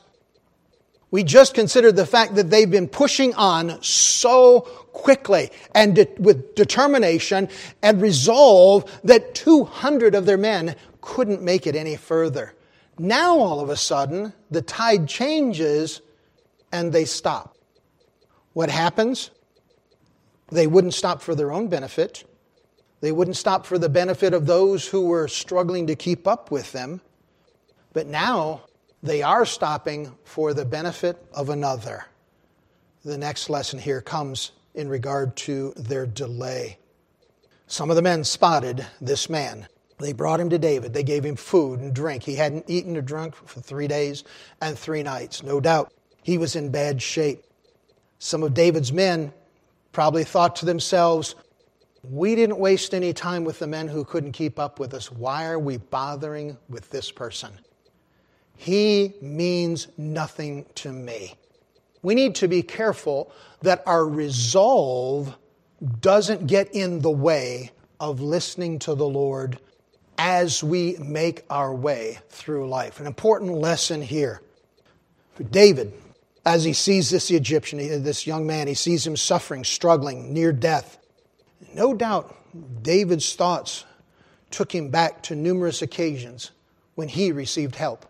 We 1.11 1.23
just 1.23 1.53
considered 1.53 1.95
the 1.95 2.05
fact 2.05 2.35
that 2.35 2.49
they've 2.49 2.69
been 2.69 2.87
pushing 2.87 3.33
on 3.35 3.81
so 3.81 4.61
quickly 4.91 5.51
and 5.73 5.95
de- 5.95 6.07
with 6.17 6.55
determination 6.55 7.49
and 7.81 8.01
resolve 8.01 8.91
that 9.03 9.35
200 9.35 10.15
of 10.15 10.25
their 10.25 10.37
men 10.37 10.75
couldn't 11.01 11.41
make 11.41 11.67
it 11.67 11.75
any 11.75 11.95
further. 11.95 12.53
Now, 12.97 13.37
all 13.39 13.59
of 13.59 13.69
a 13.69 13.75
sudden, 13.75 14.33
the 14.49 14.61
tide 14.61 15.07
changes 15.07 16.01
and 16.71 16.91
they 16.91 17.05
stop. 17.05 17.55
What 18.53 18.69
happens? 18.69 19.31
They 20.51 20.67
wouldn't 20.67 20.93
stop 20.93 21.21
for 21.21 21.35
their 21.35 21.51
own 21.51 21.67
benefit. 21.67 22.23
They 23.01 23.11
wouldn't 23.11 23.37
stop 23.37 23.65
for 23.65 23.77
the 23.77 23.89
benefit 23.89 24.33
of 24.33 24.45
those 24.45 24.87
who 24.87 25.07
were 25.07 25.27
struggling 25.27 25.87
to 25.87 25.95
keep 25.95 26.27
up 26.27 26.51
with 26.51 26.71
them. 26.71 27.01
But 27.93 28.07
now 28.07 28.63
they 29.05 29.21
are 29.21 29.45
stopping 29.45 30.11
for 30.23 30.53
the 30.53 30.65
benefit 30.65 31.23
of 31.33 31.49
another. 31.49 32.05
The 33.03 33.17
next 33.17 33.49
lesson 33.51 33.77
here 33.77 34.01
comes 34.01 34.51
in 34.73 34.89
regard 34.89 35.35
to 35.37 35.73
their 35.77 36.07
delay. 36.07 36.79
Some 37.67 37.91
of 37.91 37.95
the 37.95 38.01
men 38.01 38.23
spotted 38.23 38.85
this 38.99 39.29
man. 39.29 39.67
They 39.99 40.11
brought 40.11 40.39
him 40.39 40.49
to 40.49 40.57
David. 40.57 40.93
They 40.93 41.03
gave 41.03 41.23
him 41.23 41.35
food 41.35 41.79
and 41.79 41.93
drink. 41.93 42.23
He 42.23 42.35
hadn't 42.35 42.65
eaten 42.67 42.97
or 42.97 43.01
drunk 43.01 43.35
for 43.35 43.61
three 43.61 43.87
days 43.87 44.23
and 44.59 44.77
three 44.77 45.03
nights. 45.03 45.43
No 45.43 45.59
doubt 45.59 45.93
he 46.23 46.37
was 46.37 46.55
in 46.55 46.71
bad 46.71 47.01
shape. 47.01 47.43
Some 48.17 48.41
of 48.41 48.55
David's 48.55 48.91
men 48.91 49.31
probably 49.91 50.23
thought 50.23 50.55
to 50.57 50.65
themselves, 50.65 51.35
We 52.03 52.33
didn't 52.33 52.57
waste 52.57 52.93
any 52.93 53.13
time 53.13 53.43
with 53.43 53.59
the 53.59 53.67
men 53.67 53.87
who 53.87 54.03
couldn't 54.03 54.31
keep 54.31 54.57
up 54.57 54.79
with 54.79 54.95
us. 54.95 55.11
Why 55.11 55.45
are 55.45 55.59
we 55.59 55.77
bothering 55.77 56.57
with 56.67 56.89
this 56.89 57.11
person? 57.11 57.51
He 58.57 59.13
means 59.21 59.87
nothing 59.97 60.65
to 60.75 60.91
me. 60.91 61.35
We 62.01 62.15
need 62.15 62.35
to 62.35 62.47
be 62.47 62.61
careful 62.61 63.31
that 63.61 63.83
our 63.85 64.05
resolve 64.07 65.35
doesn't 66.01 66.47
get 66.47 66.73
in 66.73 67.01
the 67.01 67.11
way 67.11 67.71
of 67.99 68.21
listening 68.21 68.79
to 68.79 68.95
the 68.95 69.07
Lord 69.07 69.59
as 70.17 70.63
we 70.63 70.95
make 70.99 71.43
our 71.49 71.73
way 71.73 72.19
through 72.29 72.69
life. 72.69 72.99
An 72.99 73.07
important 73.07 73.51
lesson 73.53 74.01
here. 74.01 74.41
For 75.33 75.43
David, 75.43 75.93
as 76.45 76.63
he 76.63 76.73
sees 76.73 77.09
this 77.09 77.31
Egyptian, 77.31 78.03
this 78.03 78.25
young 78.25 78.47
man, 78.47 78.67
he 78.67 78.73
sees 78.73 79.05
him 79.05 79.17
suffering, 79.17 79.63
struggling, 79.63 80.33
near 80.33 80.53
death. 80.53 80.97
No 81.73 81.93
doubt 81.93 82.35
David's 82.83 83.33
thoughts 83.35 83.83
took 84.51 84.73
him 84.73 84.89
back 84.89 85.21
to 85.23 85.35
numerous 85.35 85.81
occasions 85.81 86.51
when 86.93 87.07
he 87.07 87.31
received 87.31 87.75
help. 87.75 88.05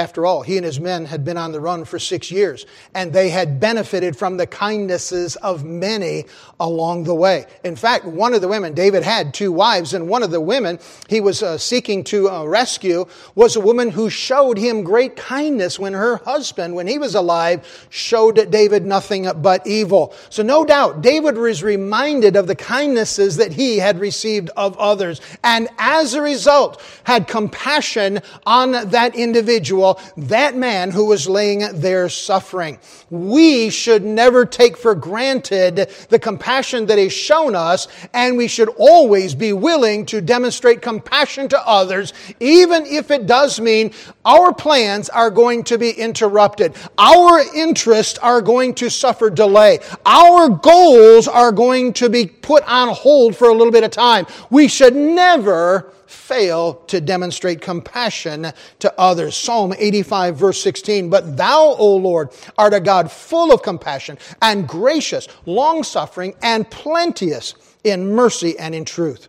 After 0.00 0.24
all, 0.24 0.40
he 0.40 0.56
and 0.56 0.64
his 0.64 0.80
men 0.80 1.04
had 1.04 1.26
been 1.26 1.36
on 1.36 1.52
the 1.52 1.60
run 1.60 1.84
for 1.84 1.98
six 1.98 2.30
years, 2.30 2.64
and 2.94 3.12
they 3.12 3.28
had 3.28 3.60
benefited 3.60 4.16
from 4.16 4.38
the 4.38 4.46
kindnesses 4.46 5.36
of 5.36 5.62
many 5.62 6.24
along 6.58 7.04
the 7.04 7.14
way. 7.14 7.44
In 7.64 7.76
fact, 7.76 8.06
one 8.06 8.32
of 8.32 8.40
the 8.40 8.48
women, 8.48 8.72
David 8.72 9.02
had 9.02 9.34
two 9.34 9.52
wives, 9.52 9.92
and 9.92 10.08
one 10.08 10.22
of 10.22 10.30
the 10.30 10.40
women 10.40 10.78
he 11.10 11.20
was 11.20 11.42
uh, 11.42 11.58
seeking 11.58 12.02
to 12.04 12.30
uh, 12.30 12.44
rescue 12.44 13.04
was 13.34 13.56
a 13.56 13.60
woman 13.60 13.90
who 13.90 14.08
showed 14.08 14.56
him 14.56 14.84
great 14.84 15.16
kindness 15.16 15.78
when 15.78 15.92
her 15.92 16.16
husband, 16.16 16.74
when 16.74 16.86
he 16.86 16.96
was 16.96 17.14
alive, 17.14 17.86
showed 17.90 18.50
David 18.50 18.86
nothing 18.86 19.30
but 19.42 19.66
evil. 19.66 20.14
So, 20.30 20.42
no 20.42 20.64
doubt, 20.64 21.02
David 21.02 21.36
was 21.36 21.62
reminded 21.62 22.36
of 22.36 22.46
the 22.46 22.54
kindnesses 22.54 23.36
that 23.36 23.52
he 23.52 23.76
had 23.76 24.00
received 24.00 24.48
of 24.56 24.78
others, 24.78 25.20
and 25.44 25.68
as 25.78 26.14
a 26.14 26.22
result, 26.22 26.82
had 27.04 27.28
compassion 27.28 28.20
on 28.46 28.72
that 28.72 29.14
individual 29.14 29.89
that 30.16 30.56
man 30.56 30.90
who 30.90 31.06
was 31.06 31.28
laying 31.28 31.80
there 31.80 32.08
suffering. 32.08 32.78
We 33.10 33.70
should 33.70 34.04
never 34.04 34.44
take 34.44 34.76
for 34.76 34.94
granted 34.94 35.90
the 36.08 36.18
compassion 36.18 36.86
that 36.86 36.98
is 36.98 37.12
shown 37.12 37.54
us, 37.54 37.88
and 38.12 38.36
we 38.36 38.48
should 38.48 38.68
always 38.78 39.34
be 39.34 39.52
willing 39.52 40.06
to 40.06 40.20
demonstrate 40.20 40.82
compassion 40.82 41.48
to 41.48 41.66
others, 41.66 42.12
even 42.40 42.86
if 42.86 43.10
it 43.10 43.26
does 43.26 43.60
mean 43.60 43.92
our 44.24 44.52
plans 44.52 45.08
are 45.08 45.30
going 45.30 45.64
to 45.64 45.78
be 45.78 45.90
interrupted. 45.90 46.74
Our 46.98 47.40
interests 47.54 48.18
are 48.18 48.42
going 48.42 48.74
to 48.74 48.90
suffer 48.90 49.30
delay. 49.30 49.78
Our 50.06 50.48
goals 50.48 51.28
are 51.28 51.52
going 51.52 51.92
to 51.94 52.08
be 52.08 52.26
put 52.26 52.64
on 52.64 52.94
hold 52.94 53.36
for 53.36 53.48
a 53.48 53.54
little 53.54 53.72
bit 53.72 53.84
of 53.84 53.90
time. 53.90 54.26
We 54.50 54.68
should 54.68 54.94
never 54.94 55.92
fail 56.10 56.74
to 56.88 57.00
demonstrate 57.00 57.60
compassion 57.60 58.52
to 58.80 58.94
others. 58.98 59.36
Psalm 59.36 59.72
85, 59.78 60.36
verse 60.36 60.62
16. 60.62 61.08
But 61.08 61.36
thou, 61.36 61.74
O 61.78 61.96
Lord, 61.96 62.30
art 62.58 62.74
a 62.74 62.80
God 62.80 63.10
full 63.10 63.52
of 63.52 63.62
compassion 63.62 64.18
and 64.42 64.66
gracious, 64.66 65.28
long 65.46 65.82
suffering, 65.82 66.34
and 66.42 66.68
plenteous 66.70 67.54
in 67.84 68.12
mercy 68.12 68.58
and 68.58 68.74
in 68.74 68.84
truth. 68.84 69.28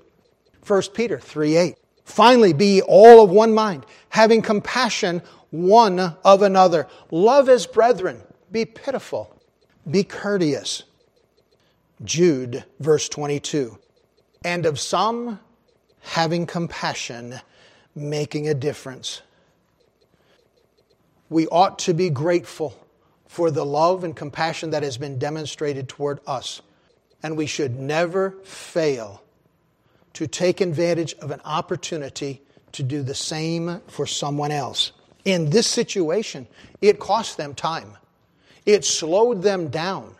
1 0.65 0.81
Peter 0.93 1.19
3 1.19 1.57
8. 1.57 1.75
Finally, 2.03 2.53
be 2.53 2.81
all 2.81 3.23
of 3.23 3.29
one 3.29 3.53
mind, 3.53 3.85
having 4.09 4.41
compassion 4.41 5.21
one 5.51 6.00
of 6.25 6.41
another. 6.41 6.88
Love 7.11 7.47
as 7.47 7.67
brethren. 7.67 8.21
Be 8.51 8.65
pitiful. 8.65 9.39
Be 9.89 10.03
courteous. 10.03 10.83
Jude, 12.03 12.65
verse 12.79 13.07
22. 13.07 13.77
And 14.43 14.65
of 14.65 14.79
some 14.79 15.39
having 16.01 16.46
compassion, 16.46 17.39
making 17.96 18.48
a 18.48 18.53
difference. 18.53 19.22
We 21.29 21.48
ought 21.48 21.79
to 21.79 21.93
be 21.93 22.10
grateful 22.10 22.77
for 23.27 23.50
the 23.50 23.65
love 23.65 24.03
and 24.03 24.15
compassion 24.15 24.72
that 24.72 24.84
has 24.84 24.98
been 24.98 25.17
demonstrated 25.17 25.88
toward 25.88 26.20
us. 26.27 26.62
And 27.24 27.38
we 27.38 27.46
should 27.46 27.79
never 27.79 28.31
fail 28.43 29.24
to 30.13 30.27
take 30.27 30.60
advantage 30.60 31.13
of 31.15 31.31
an 31.31 31.39
opportunity 31.46 32.41
to 32.74 32.84
do 32.84 33.03
the 33.03 33.15
same 33.15 33.79
for 33.88 34.05
someone 34.05 34.51
else. 34.51 34.91
In 35.24 35.50
this 35.50 35.67
situation, 35.67 36.48
it 36.81 37.00
cost 37.00 37.38
them 37.38 37.53
time, 37.53 37.98
it 38.65 38.84
slowed 38.84 39.43
them 39.43 39.70
down, 39.70 40.15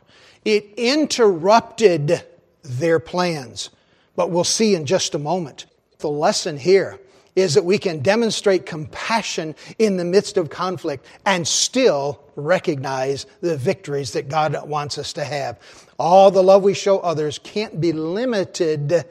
it 0.46 0.74
interrupted 0.78 2.24
their 2.64 3.00
plans. 3.00 3.72
But 4.16 4.30
we'll 4.30 4.44
see 4.44 4.76
in 4.76 4.86
just 4.86 5.16
a 5.16 5.20
moment 5.20 5.66
the 6.02 6.10
lesson 6.10 6.58
here 6.58 7.00
is 7.36 7.54
that 7.54 7.64
we 7.64 7.78
can 7.78 8.00
demonstrate 8.00 8.66
compassion 8.66 9.56
in 9.80 9.98
the 9.98 10.04
midst 10.04 10.38
of 10.38 10.50
conflict 10.50 11.06
and 11.26 11.48
still 11.48 12.22
recognize 12.36 13.26
the 13.40 13.56
victories 13.56 14.12
that 14.14 14.28
God 14.28 14.68
wants 14.68 14.98
us 14.98 15.14
to 15.14 15.24
have. 15.24 15.60
All 15.98 16.32
the 16.32 16.44
love 16.44 16.64
we 16.64 16.74
show 16.74 17.00
others 17.00 17.40
can't 17.40 17.80
be 17.80 17.94
limited 17.94 19.06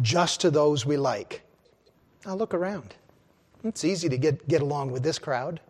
just 0.00 0.40
to 0.40 0.50
those 0.50 0.84
we 0.84 0.96
like. 0.96 1.42
Now 2.26 2.34
look 2.34 2.54
around. 2.54 2.94
It's 3.62 3.84
easy 3.84 4.08
to 4.08 4.18
get, 4.18 4.48
get 4.48 4.62
along 4.62 4.90
with 4.90 5.02
this 5.02 5.18
crowd. 5.18 5.60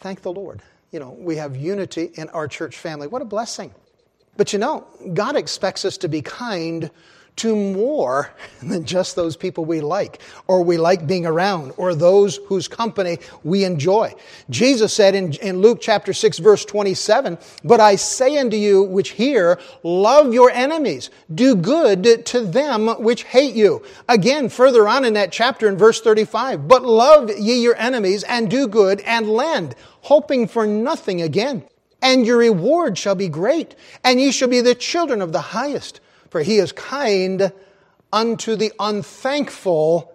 Thank 0.00 0.22
the 0.22 0.32
Lord. 0.32 0.62
You 0.90 1.00
know, 1.00 1.16
we 1.18 1.36
have 1.36 1.56
unity 1.56 2.10
in 2.14 2.28
our 2.30 2.46
church 2.46 2.76
family. 2.76 3.06
What 3.06 3.22
a 3.22 3.24
blessing. 3.24 3.74
But 4.36 4.52
you 4.52 4.58
know, 4.58 4.86
God 5.14 5.36
expects 5.36 5.84
us 5.84 5.96
to 5.98 6.08
be 6.08 6.22
kind 6.22 6.90
to 7.36 7.56
more 7.56 8.30
than 8.62 8.84
just 8.84 9.16
those 9.16 9.36
people 9.36 9.64
we 9.64 9.80
like 9.80 10.20
or 10.46 10.62
we 10.62 10.76
like 10.76 11.06
being 11.06 11.26
around 11.26 11.72
or 11.76 11.94
those 11.94 12.36
whose 12.46 12.68
company 12.68 13.18
we 13.42 13.64
enjoy. 13.64 14.14
Jesus 14.50 14.92
said 14.92 15.14
in, 15.14 15.32
in 15.34 15.60
Luke 15.60 15.78
chapter 15.80 16.12
6 16.12 16.38
verse 16.38 16.64
27, 16.64 17.38
But 17.64 17.80
I 17.80 17.96
say 17.96 18.38
unto 18.38 18.56
you 18.56 18.82
which 18.82 19.10
hear, 19.10 19.58
love 19.82 20.32
your 20.32 20.50
enemies, 20.50 21.10
do 21.34 21.54
good 21.54 22.26
to 22.26 22.40
them 22.40 22.88
which 23.02 23.24
hate 23.24 23.54
you. 23.54 23.82
Again, 24.08 24.48
further 24.48 24.86
on 24.86 25.04
in 25.04 25.14
that 25.14 25.32
chapter 25.32 25.68
in 25.68 25.76
verse 25.76 26.00
35, 26.00 26.68
But 26.68 26.82
love 26.82 27.30
ye 27.30 27.62
your 27.62 27.76
enemies 27.76 28.22
and 28.24 28.50
do 28.50 28.68
good 28.68 29.00
and 29.00 29.28
lend, 29.28 29.74
hoping 30.02 30.46
for 30.46 30.66
nothing 30.66 31.22
again. 31.22 31.64
And 32.02 32.26
your 32.26 32.38
reward 32.38 32.98
shall 32.98 33.14
be 33.14 33.28
great, 33.28 33.76
and 34.02 34.20
ye 34.20 34.32
shall 34.32 34.48
be 34.48 34.60
the 34.60 34.74
children 34.74 35.22
of 35.22 35.32
the 35.32 35.40
highest 35.40 36.00
for 36.32 36.40
he 36.40 36.56
is 36.56 36.72
kind 36.72 37.52
unto 38.10 38.56
the 38.56 38.72
unthankful 38.80 40.10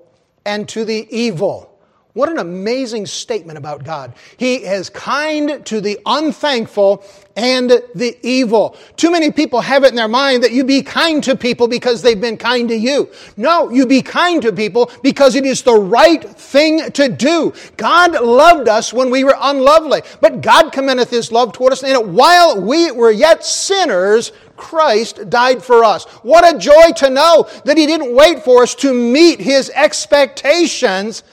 and 0.48 0.68
to 0.68 0.84
the 0.84 1.08
evil. 1.16 1.72
What 2.14 2.30
an 2.30 2.40
amazing 2.40 3.06
statement 3.06 3.60
about 3.60 3.84
God. 3.84 4.16
He 4.38 4.56
is 4.56 4.90
kind 4.90 5.64
to 5.68 5.80
the 5.80 6.00
unthankful 6.04 7.04
and 7.36 7.70
the 7.94 8.18
evil. 8.24 8.76
Too 8.96 9.12
many 9.12 9.30
people 9.30 9.62
have 9.62 9.84
it 9.84 9.90
in 9.90 9.96
their 9.96 10.08
mind 10.08 10.42
that 10.44 10.52
you 10.52 10.64
be 10.64 10.82
kind 10.82 11.24
to 11.26 11.36
people 11.36 11.68
because 11.68 12.02
they've 12.02 12.20
been 12.20 12.38
kind 12.38 12.68
to 12.70 12.76
you. 12.76 13.12
No, 13.38 13.70
you 13.70 13.86
be 13.86 14.02
kind 14.02 14.42
to 14.42 14.52
people 14.52 14.90
because 15.04 15.36
it 15.36 15.46
is 15.46 15.62
the 15.62 15.76
right 15.80 16.24
thing 16.28 16.90
to 16.94 17.08
do. 17.08 17.54
God 17.78 18.20
loved 18.20 18.68
us 18.68 18.92
when 18.92 19.12
we 19.12 19.24
were 19.24 19.38
unlovely, 19.40 20.02
but 20.20 20.42
God 20.42 20.72
commendeth 20.72 21.12
his 21.12 21.32
love 21.32 21.54
toward 21.54 21.74
us, 21.74 21.84
and 21.84 22.16
while 22.16 22.60
we 22.60 22.90
were 22.90 23.12
yet 23.12 23.46
sinners, 23.46 24.32
Christ 24.58 25.30
died 25.30 25.64
for 25.64 25.84
us. 25.84 26.06
What 26.24 26.56
a 26.56 26.58
joy 26.58 26.92
to 26.98 27.10
know 27.10 27.48
that 27.66 27.78
He 27.78 27.86
didn't 27.86 28.14
wait 28.14 28.44
for 28.44 28.64
us 28.64 28.76
to 28.76 28.94
meet 28.94 29.40
His 29.40 29.70
expectations. 29.70 31.24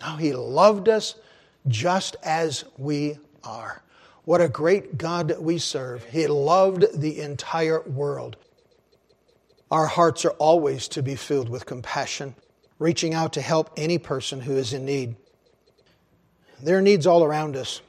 No, 0.00 0.16
He 0.16 0.32
loved 0.32 0.88
us 0.88 1.16
just 1.66 2.16
as 2.22 2.64
we 2.76 3.18
are. 3.42 3.82
What 4.24 4.40
a 4.40 4.48
great 4.48 4.98
God 4.98 5.34
we 5.40 5.58
serve. 5.58 6.04
He 6.04 6.26
loved 6.26 7.00
the 7.00 7.20
entire 7.20 7.82
world. 7.82 8.36
Our 9.70 9.86
hearts 9.86 10.24
are 10.24 10.32
always 10.32 10.88
to 10.88 11.02
be 11.02 11.14
filled 11.14 11.48
with 11.48 11.66
compassion, 11.66 12.34
reaching 12.78 13.14
out 13.14 13.32
to 13.34 13.40
help 13.40 13.70
any 13.76 13.98
person 13.98 14.40
who 14.40 14.56
is 14.56 14.72
in 14.72 14.84
need. 14.84 15.16
There 16.62 16.78
are 16.78 16.82
needs 16.82 17.06
all 17.06 17.24
around 17.24 17.56
us. 17.56 17.80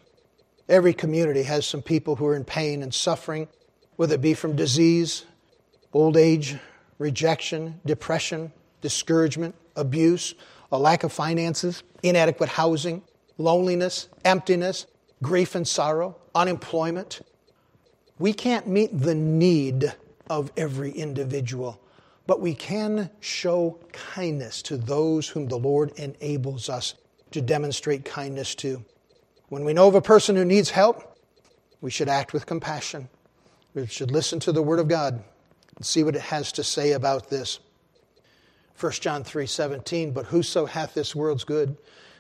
Every 0.68 0.94
community 0.94 1.44
has 1.44 1.66
some 1.66 1.82
people 1.82 2.16
who 2.16 2.26
are 2.28 2.36
in 2.36 2.46
pain 2.46 2.84
and 2.84 2.94
suffering 2.94 3.48
whether 4.00 4.16
it 4.16 4.22
be 4.22 4.34
from 4.34 4.56
disease, 4.56 5.26
old 5.92 6.16
age, 6.16 6.56
rejection, 7.00 7.78
depression, 7.86 8.50
discouragement, 8.80 9.54
abuse, 9.76 10.36
a 10.72 10.80
lack 10.80 11.04
of 11.04 11.12
finances, 11.12 11.84
inadequate 12.02 12.48
housing, 12.48 13.02
loneliness, 13.38 14.08
emptiness, 14.24 14.86
grief 15.22 15.54
and 15.54 15.68
sorrow, 15.68 16.16
unemployment. 16.34 17.20
We 18.20 18.32
can't 18.32 18.70
meet 18.70 18.98
the 18.98 19.16
need 19.16 19.94
of 20.30 20.50
every 20.56 20.92
individual, 20.92 21.78
but 22.26 22.40
we 22.40 22.56
can 22.56 23.10
show 23.20 23.78
kindness 23.92 24.62
to 24.62 24.78
those 24.78 25.28
whom 25.28 25.50
the 25.50 25.60
Lord 25.60 25.92
enables 26.00 26.70
us 26.70 26.94
to 27.32 27.42
demonstrate 27.42 28.06
kindness 28.06 28.56
to. 28.56 28.82
When 29.50 29.66
we 29.66 29.74
know 29.74 29.90
of 29.90 29.96
a 29.96 30.02
person 30.02 30.38
who 30.38 30.46
needs 30.46 30.70
help, 30.70 31.18
we 31.82 31.92
should 31.92 32.08
act 32.08 32.32
with 32.32 32.46
compassion. 32.46 33.10
We 33.76 33.86
should 33.86 34.12
listen 34.12 34.40
to 34.42 34.52
the 34.52 34.64
Word 34.64 34.80
of 34.80 34.88
God 34.88 35.24
and 35.76 35.86
see 35.86 36.04
what 36.04 36.16
it 36.16 36.22
has 36.22 36.52
to 36.54 36.64
say 36.64 36.94
about 36.94 37.30
this. 37.30 37.60
1 38.80 38.92
John 38.94 39.24
3 39.24 39.46
17, 39.46 40.12
but 40.12 40.26
whoso 40.26 40.66
hath 40.66 40.94
this 40.94 41.14
world's 41.14 41.44
good, 41.44 41.78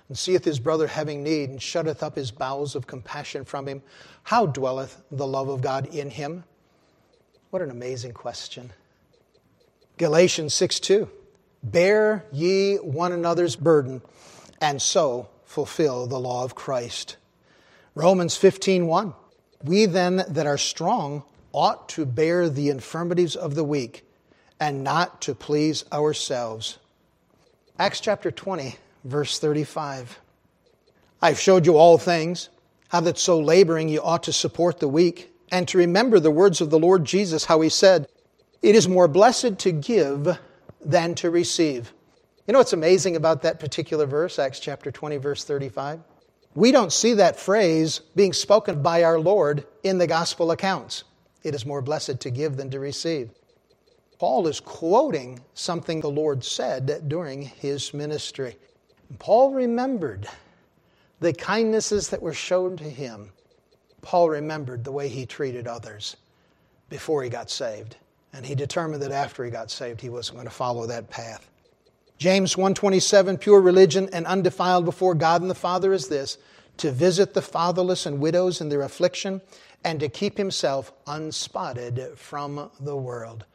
and 0.08 0.18
seeth 0.18 0.46
his 0.46 0.60
brother 0.60 0.88
having 0.88 1.24
need, 1.24 1.50
and 1.50 1.62
shutteth 1.62 2.04
up 2.04 2.16
his 2.16 2.32
bowels 2.32 2.76
of 2.76 2.86
compassion 2.86 3.46
from 3.46 3.68
him, 3.68 3.82
how 4.24 4.46
dwelleth 4.46 5.02
the 5.10 5.26
love 5.26 5.50
of 5.50 5.62
God 5.62 5.88
in 5.88 6.12
him? 6.12 6.44
What 7.50 7.62
an 7.62 7.72
amazing 7.72 8.12
question. 8.12 8.72
Galatians 9.98 10.54
6 10.54 10.80
2, 10.82 11.10
bear 11.64 12.26
ye 12.32 12.76
one 12.76 13.12
another's 13.12 13.56
burden, 13.56 14.04
and 14.62 14.80
so 14.82 15.30
fulfill 15.46 16.06
the 16.06 16.20
law 16.20 16.44
of 16.44 16.54
Christ. 16.54 17.18
Romans 17.96 18.36
15 18.36 18.86
1, 18.86 19.14
we 19.64 19.88
then 19.88 20.24
that 20.28 20.46
are 20.46 20.58
strong 20.58 21.24
ought 21.52 21.90
to 21.90 22.06
bear 22.06 22.50
the 22.50 22.70
infirmities 22.70 23.36
of 23.36 23.56
the 23.56 23.64
weak 23.64 24.06
and 24.60 24.84
not 24.84 25.22
to 25.22 25.34
please 25.34 25.86
ourselves. 25.92 26.78
Acts 27.78 28.02
chapter 28.02 28.30
20, 28.30 28.76
verse 29.06 29.40
35. 29.40 30.20
I've 31.22 31.40
showed 31.40 31.66
you 31.66 31.78
all 31.78 31.98
things, 31.98 32.50
how 32.90 33.02
that 33.02 33.18
so 33.18 33.40
laboring 33.40 33.90
you 33.90 34.02
ought 34.02 34.24
to 34.24 34.34
support 34.34 34.80
the 34.80 34.88
weak, 34.88 35.32
and 35.52 35.68
to 35.68 35.78
remember 35.78 36.20
the 36.20 36.32
words 36.32 36.62
of 36.62 36.70
the 36.70 36.80
Lord 36.80 37.06
Jesus, 37.06 37.46
how 37.46 37.62
he 37.62 37.70
said, 37.70 38.08
It 38.62 38.76
is 38.76 38.88
more 38.88 39.08
blessed 39.08 39.60
to 39.60 39.72
give 39.72 40.38
than 40.84 41.16
to 41.16 41.30
receive. 41.30 41.94
You 42.48 42.54
know 42.54 42.60
what's 42.60 42.74
amazing 42.74 43.16
about 43.16 43.44
that 43.44 43.60
particular 43.60 44.06
verse, 44.06 44.40
Acts 44.40 44.60
chapter 44.60 44.92
20, 44.92 45.18
verse 45.18 45.44
35? 45.44 46.00
We 46.56 46.72
don't 46.72 46.92
see 46.92 47.14
that 47.16 47.40
phrase 47.40 48.02
being 48.16 48.34
spoken 48.34 48.82
by 48.82 49.04
our 49.04 49.20
Lord 49.20 49.66
in 49.84 50.00
the 50.00 50.08
gospel 50.08 50.52
accounts. 50.52 51.04
It 51.44 51.56
is 51.56 51.66
more 51.66 51.82
blessed 51.82 52.20
to 52.20 52.30
give 52.30 52.58
than 52.58 52.70
to 52.72 52.80
receive. 52.80 53.30
Paul 54.20 54.48
is 54.48 54.60
quoting 54.60 55.40
something 55.54 56.02
the 56.02 56.10
Lord 56.10 56.44
said 56.44 57.08
during 57.08 57.44
his 57.44 57.94
ministry. 57.94 58.58
Paul 59.18 59.54
remembered 59.54 60.28
the 61.22 61.34
kindnesses 61.34 62.10
that 62.10 62.22
were 62.22 62.34
shown 62.34 62.76
to 62.78 62.84
him. 62.84 63.32
Paul 64.02 64.30
remembered 64.30 64.84
the 64.84 64.92
way 64.92 65.08
he 65.08 65.26
treated 65.26 65.68
others 65.68 66.18
before 66.90 67.24
he 67.24 67.30
got 67.30 67.50
saved, 67.50 67.96
and 68.34 68.46
he 68.46 68.56
determined 68.56 69.02
that 69.04 69.12
after 69.12 69.44
he 69.44 69.52
got 69.52 69.72
saved 69.72 70.02
he 70.02 70.10
wasn't 70.10 70.38
going 70.38 70.48
to 70.48 70.54
follow 70.54 70.86
that 70.88 71.10
path. 71.10 71.50
James 72.18 72.58
127 72.58 73.38
pure 73.38 73.62
religion 73.62 74.10
and 74.12 74.26
undefiled 74.26 74.84
before 74.84 75.16
God 75.16 75.42
and 75.42 75.50
the 75.50 75.56
Father 75.56 75.94
is 75.94 76.10
this 76.10 76.38
to 76.78 76.92
visit 76.92 77.34
the 77.34 77.42
fatherless 77.42 78.06
and 78.06 78.20
widows 78.20 78.60
in 78.60 78.70
their 78.70 78.82
affliction 78.82 79.42
and 79.84 80.00
to 80.00 80.10
keep 80.10 80.38
himself 80.38 80.92
unspotted 81.08 82.18
from 82.18 82.70
the 82.80 82.96
world, 82.96 83.46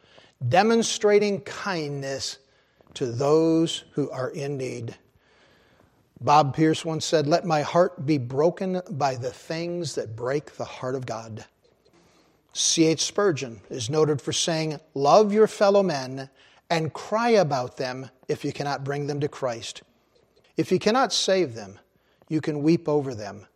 demonstrating 0.49 1.41
kindness 1.43 2.39
to 2.95 3.07
those 3.07 3.85
who 3.93 4.11
are 4.11 4.31
in 4.31 4.57
need. 4.57 4.97
Bob 6.21 6.55
Pierce 6.55 6.85
once 6.85 7.05
said, 7.05 7.27
Let 7.27 7.45
my 7.45 7.63
heart 7.63 8.07
be 8.07 8.19
broken 8.19 8.81
by 8.91 9.17
the 9.17 9.31
things 9.31 9.95
that 9.97 10.17
break 10.17 10.57
the 10.57 10.65
heart 10.65 10.95
of 10.95 11.07
God. 11.07 11.45
C.H. 12.53 13.03
Spurgeon 13.03 13.61
is 13.69 13.91
noted 13.91 14.23
for 14.23 14.33
saying, 14.33 14.79
Love 14.95 15.33
your 15.33 15.49
fellow 15.49 15.83
men 15.83 16.31
and 16.71 16.93
cry 16.93 17.31
about 17.31 17.77
them 17.77 18.11
if 18.29 18.45
you 18.45 18.53
cannot 18.53 18.85
bring 18.85 19.07
them 19.07 19.21
to 19.21 19.29
Christ. 19.29 19.83
If 20.57 20.71
you 20.71 20.79
cannot 20.79 21.13
save 21.13 21.55
them, 21.55 21.79
you 22.29 22.41
can 22.41 22.63
weep 22.63 22.89
over 22.89 23.15
them 23.15 23.47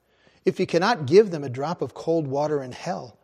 if 0.49 0.59
you 0.59 0.67
cannot 0.67 1.05
give 1.05 1.31
them 1.31 1.45
a 1.45 1.49
drop 1.51 1.83
of 1.83 1.93
cold 1.93 2.27
water 2.27 2.63
in 2.63 2.73
hell, 2.73 3.19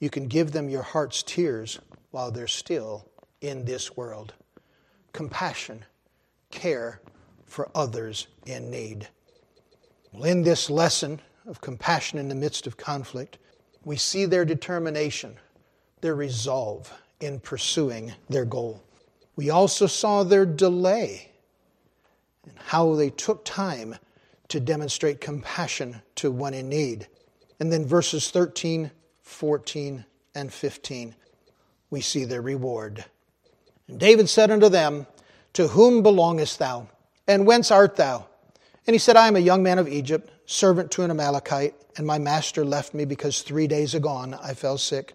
you 0.00 0.08
can 0.08 0.26
give 0.26 0.52
them 0.52 0.70
your 0.70 0.82
heart's 0.82 1.22
tears 1.22 1.78
while 2.10 2.30
they're 2.30 2.46
still 2.46 3.06
in 3.42 3.66
this 3.66 3.98
world. 3.98 4.32
Compassion, 5.12 5.84
care 6.50 7.02
for 7.44 7.70
others 7.74 8.28
in 8.46 8.70
need. 8.70 9.06
Well, 10.10 10.24
in 10.24 10.42
this 10.42 10.70
lesson 10.70 11.20
of 11.46 11.60
compassion 11.60 12.18
in 12.18 12.30
the 12.30 12.34
midst 12.34 12.66
of 12.66 12.78
conflict, 12.78 13.36
we 13.84 13.96
see 13.96 14.24
their 14.24 14.46
determination, 14.46 15.36
their 16.00 16.14
resolve 16.14 16.90
in 17.20 17.40
pursuing 17.40 18.14
their 18.30 18.46
goal. 18.46 18.82
We 19.36 19.50
also 19.50 19.86
saw 19.86 20.22
their 20.22 20.46
delay 20.46 21.30
and 22.48 22.58
how 22.58 22.94
they 22.94 23.10
took 23.10 23.44
time 23.44 23.96
to 24.48 24.60
demonstrate 24.60 25.20
compassion 25.20 26.02
to 26.16 26.30
one 26.30 26.54
in 26.54 26.68
need. 26.68 27.08
And 27.60 27.72
then 27.72 27.86
verses 27.86 28.30
13, 28.30 28.90
14, 29.22 30.04
and 30.34 30.52
15, 30.52 31.14
we 31.90 32.00
see 32.00 32.24
their 32.24 32.42
reward. 32.42 33.04
And 33.88 33.98
David 33.98 34.28
said 34.28 34.50
unto 34.50 34.68
them, 34.68 35.06
To 35.54 35.68
whom 35.68 36.02
belongest 36.02 36.58
thou? 36.58 36.88
And 37.26 37.46
whence 37.46 37.70
art 37.70 37.96
thou? 37.96 38.26
And 38.86 38.94
he 38.94 38.98
said, 38.98 39.16
I 39.16 39.28
am 39.28 39.36
a 39.36 39.40
young 39.40 39.62
man 39.62 39.78
of 39.78 39.88
Egypt, 39.88 40.30
servant 40.46 40.90
to 40.92 41.02
an 41.02 41.10
Amalekite, 41.10 41.74
and 41.96 42.06
my 42.06 42.18
master 42.18 42.64
left 42.64 42.92
me 42.92 43.04
because 43.04 43.40
three 43.40 43.66
days 43.66 43.94
agone 43.94 44.34
I 44.42 44.54
fell 44.54 44.76
sick. 44.76 45.14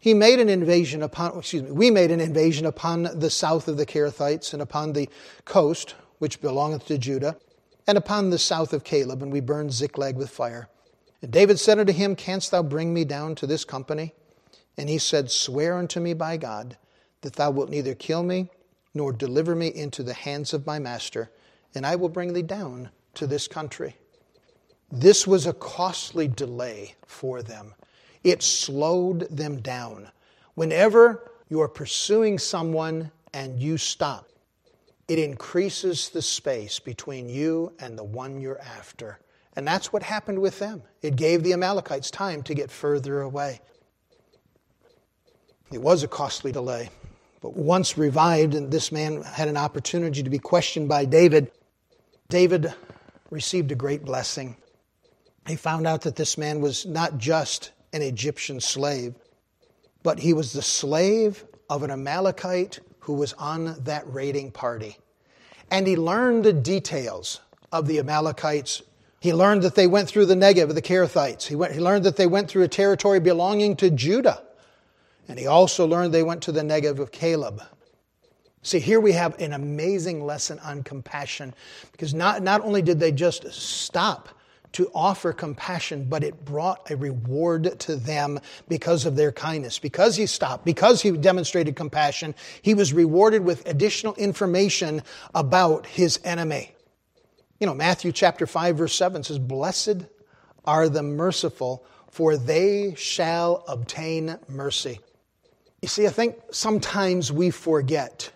He 0.00 0.14
made 0.14 0.40
an 0.40 0.48
invasion 0.48 1.02
upon, 1.02 1.36
excuse 1.38 1.62
me, 1.62 1.70
we 1.70 1.90
made 1.90 2.10
an 2.10 2.20
invasion 2.20 2.66
upon 2.66 3.02
the 3.02 3.30
south 3.30 3.68
of 3.68 3.76
the 3.76 3.86
Cherethites 3.86 4.52
and 4.52 4.62
upon 4.62 4.92
the 4.92 5.08
coast, 5.44 5.94
which 6.18 6.40
belongeth 6.40 6.86
to 6.86 6.98
Judah 6.98 7.36
and 7.88 7.96
upon 7.96 8.28
the 8.28 8.38
south 8.38 8.74
of 8.74 8.84
Caleb, 8.84 9.22
and 9.22 9.32
we 9.32 9.40
burned 9.40 9.72
Ziklag 9.72 10.14
with 10.14 10.28
fire. 10.28 10.68
And 11.22 11.32
David 11.32 11.58
said 11.58 11.78
unto 11.78 11.92
him, 11.94 12.14
Canst 12.14 12.50
thou 12.50 12.62
bring 12.62 12.92
me 12.92 13.06
down 13.06 13.34
to 13.36 13.46
this 13.46 13.64
company? 13.64 14.12
And 14.76 14.90
he 14.90 14.98
said, 14.98 15.30
Swear 15.30 15.78
unto 15.78 15.98
me 15.98 16.12
by 16.12 16.36
God, 16.36 16.76
that 17.22 17.32
thou 17.32 17.50
wilt 17.50 17.70
neither 17.70 17.94
kill 17.94 18.22
me 18.22 18.50
nor 18.92 19.10
deliver 19.10 19.54
me 19.54 19.68
into 19.68 20.02
the 20.02 20.12
hands 20.12 20.52
of 20.52 20.66
my 20.66 20.78
master, 20.78 21.30
and 21.74 21.86
I 21.86 21.96
will 21.96 22.10
bring 22.10 22.34
thee 22.34 22.42
down 22.42 22.90
to 23.14 23.26
this 23.26 23.48
country. 23.48 23.96
This 24.92 25.26
was 25.26 25.46
a 25.46 25.54
costly 25.54 26.28
delay 26.28 26.94
for 27.06 27.42
them. 27.42 27.74
It 28.22 28.42
slowed 28.42 29.20
them 29.30 29.60
down. 29.62 30.10
Whenever 30.54 31.30
you 31.48 31.62
are 31.62 31.68
pursuing 31.68 32.38
someone 32.38 33.12
and 33.32 33.58
you 33.58 33.78
stop, 33.78 34.28
it 35.08 35.18
increases 35.18 36.10
the 36.10 36.22
space 36.22 36.78
between 36.78 37.28
you 37.30 37.72
and 37.80 37.98
the 37.98 38.04
one 38.04 38.40
you're 38.40 38.60
after. 38.60 39.18
And 39.56 39.66
that's 39.66 39.92
what 39.92 40.02
happened 40.02 40.38
with 40.38 40.58
them. 40.58 40.82
It 41.02 41.16
gave 41.16 41.42
the 41.42 41.54
Amalekites 41.54 42.10
time 42.10 42.42
to 42.44 42.54
get 42.54 42.70
further 42.70 43.22
away. 43.22 43.60
It 45.72 45.82
was 45.82 46.02
a 46.02 46.08
costly 46.08 46.52
delay. 46.52 46.90
But 47.40 47.56
once 47.56 47.96
revived, 47.96 48.54
and 48.54 48.70
this 48.70 48.92
man 48.92 49.22
had 49.22 49.48
an 49.48 49.56
opportunity 49.56 50.22
to 50.22 50.30
be 50.30 50.38
questioned 50.38 50.88
by 50.88 51.04
David, 51.04 51.50
David 52.28 52.72
received 53.30 53.72
a 53.72 53.76
great 53.76 54.04
blessing. 54.04 54.56
He 55.46 55.56
found 55.56 55.86
out 55.86 56.02
that 56.02 56.16
this 56.16 56.36
man 56.36 56.60
was 56.60 56.84
not 56.84 57.16
just 57.16 57.72
an 57.92 58.02
Egyptian 58.02 58.60
slave, 58.60 59.14
but 60.02 60.18
he 60.18 60.32
was 60.32 60.52
the 60.52 60.62
slave 60.62 61.44
of 61.70 61.82
an 61.82 61.90
Amalekite 61.90 62.80
who 63.08 63.14
was 63.14 63.32
on 63.32 63.74
that 63.84 64.04
raiding 64.12 64.50
party. 64.50 64.98
And 65.70 65.86
he 65.86 65.96
learned 65.96 66.44
the 66.44 66.52
details 66.52 67.40
of 67.72 67.86
the 67.86 67.98
Amalekites. 67.98 68.82
He 69.18 69.32
learned 69.32 69.62
that 69.62 69.76
they 69.76 69.86
went 69.86 70.10
through 70.10 70.26
the 70.26 70.34
Negev 70.34 70.64
of 70.64 70.74
the 70.74 70.82
Kerethites. 70.82 71.46
He, 71.46 71.56
went, 71.56 71.72
he 71.72 71.80
learned 71.80 72.04
that 72.04 72.16
they 72.16 72.26
went 72.26 72.50
through 72.50 72.64
a 72.64 72.68
territory 72.68 73.18
belonging 73.18 73.76
to 73.76 73.88
Judah. 73.88 74.42
And 75.26 75.38
he 75.38 75.46
also 75.46 75.86
learned 75.86 76.12
they 76.12 76.22
went 76.22 76.42
to 76.42 76.52
the 76.52 76.60
Negev 76.60 76.98
of 76.98 77.10
Caleb. 77.10 77.62
See, 78.60 78.78
here 78.78 79.00
we 79.00 79.12
have 79.12 79.40
an 79.40 79.54
amazing 79.54 80.26
lesson 80.26 80.58
on 80.58 80.82
compassion 80.82 81.54
because 81.92 82.12
not, 82.12 82.42
not 82.42 82.60
only 82.60 82.82
did 82.82 83.00
they 83.00 83.10
just 83.10 83.50
stop 83.50 84.28
to 84.72 84.90
offer 84.94 85.32
compassion, 85.32 86.06
but 86.08 86.22
it 86.22 86.44
brought 86.44 86.90
a 86.90 86.96
reward 86.96 87.78
to 87.80 87.96
them 87.96 88.38
because 88.68 89.06
of 89.06 89.16
their 89.16 89.32
kindness. 89.32 89.78
Because 89.78 90.16
he 90.16 90.26
stopped, 90.26 90.64
because 90.64 91.02
he 91.02 91.10
demonstrated 91.12 91.76
compassion, 91.76 92.34
he 92.62 92.74
was 92.74 92.92
rewarded 92.92 93.44
with 93.44 93.66
additional 93.68 94.14
information 94.14 95.02
about 95.34 95.86
his 95.86 96.20
enemy. 96.24 96.74
You 97.60 97.66
know, 97.66 97.74
Matthew 97.74 98.12
chapter 98.12 98.46
5, 98.46 98.76
verse 98.76 98.94
7 98.94 99.24
says, 99.24 99.38
Blessed 99.38 100.06
are 100.64 100.88
the 100.88 101.02
merciful, 101.02 101.84
for 102.10 102.36
they 102.36 102.94
shall 102.96 103.64
obtain 103.66 104.38
mercy. 104.48 105.00
You 105.82 105.88
see, 105.88 106.06
I 106.06 106.10
think 106.10 106.36
sometimes 106.50 107.32
we 107.32 107.50
forget. 107.50 108.30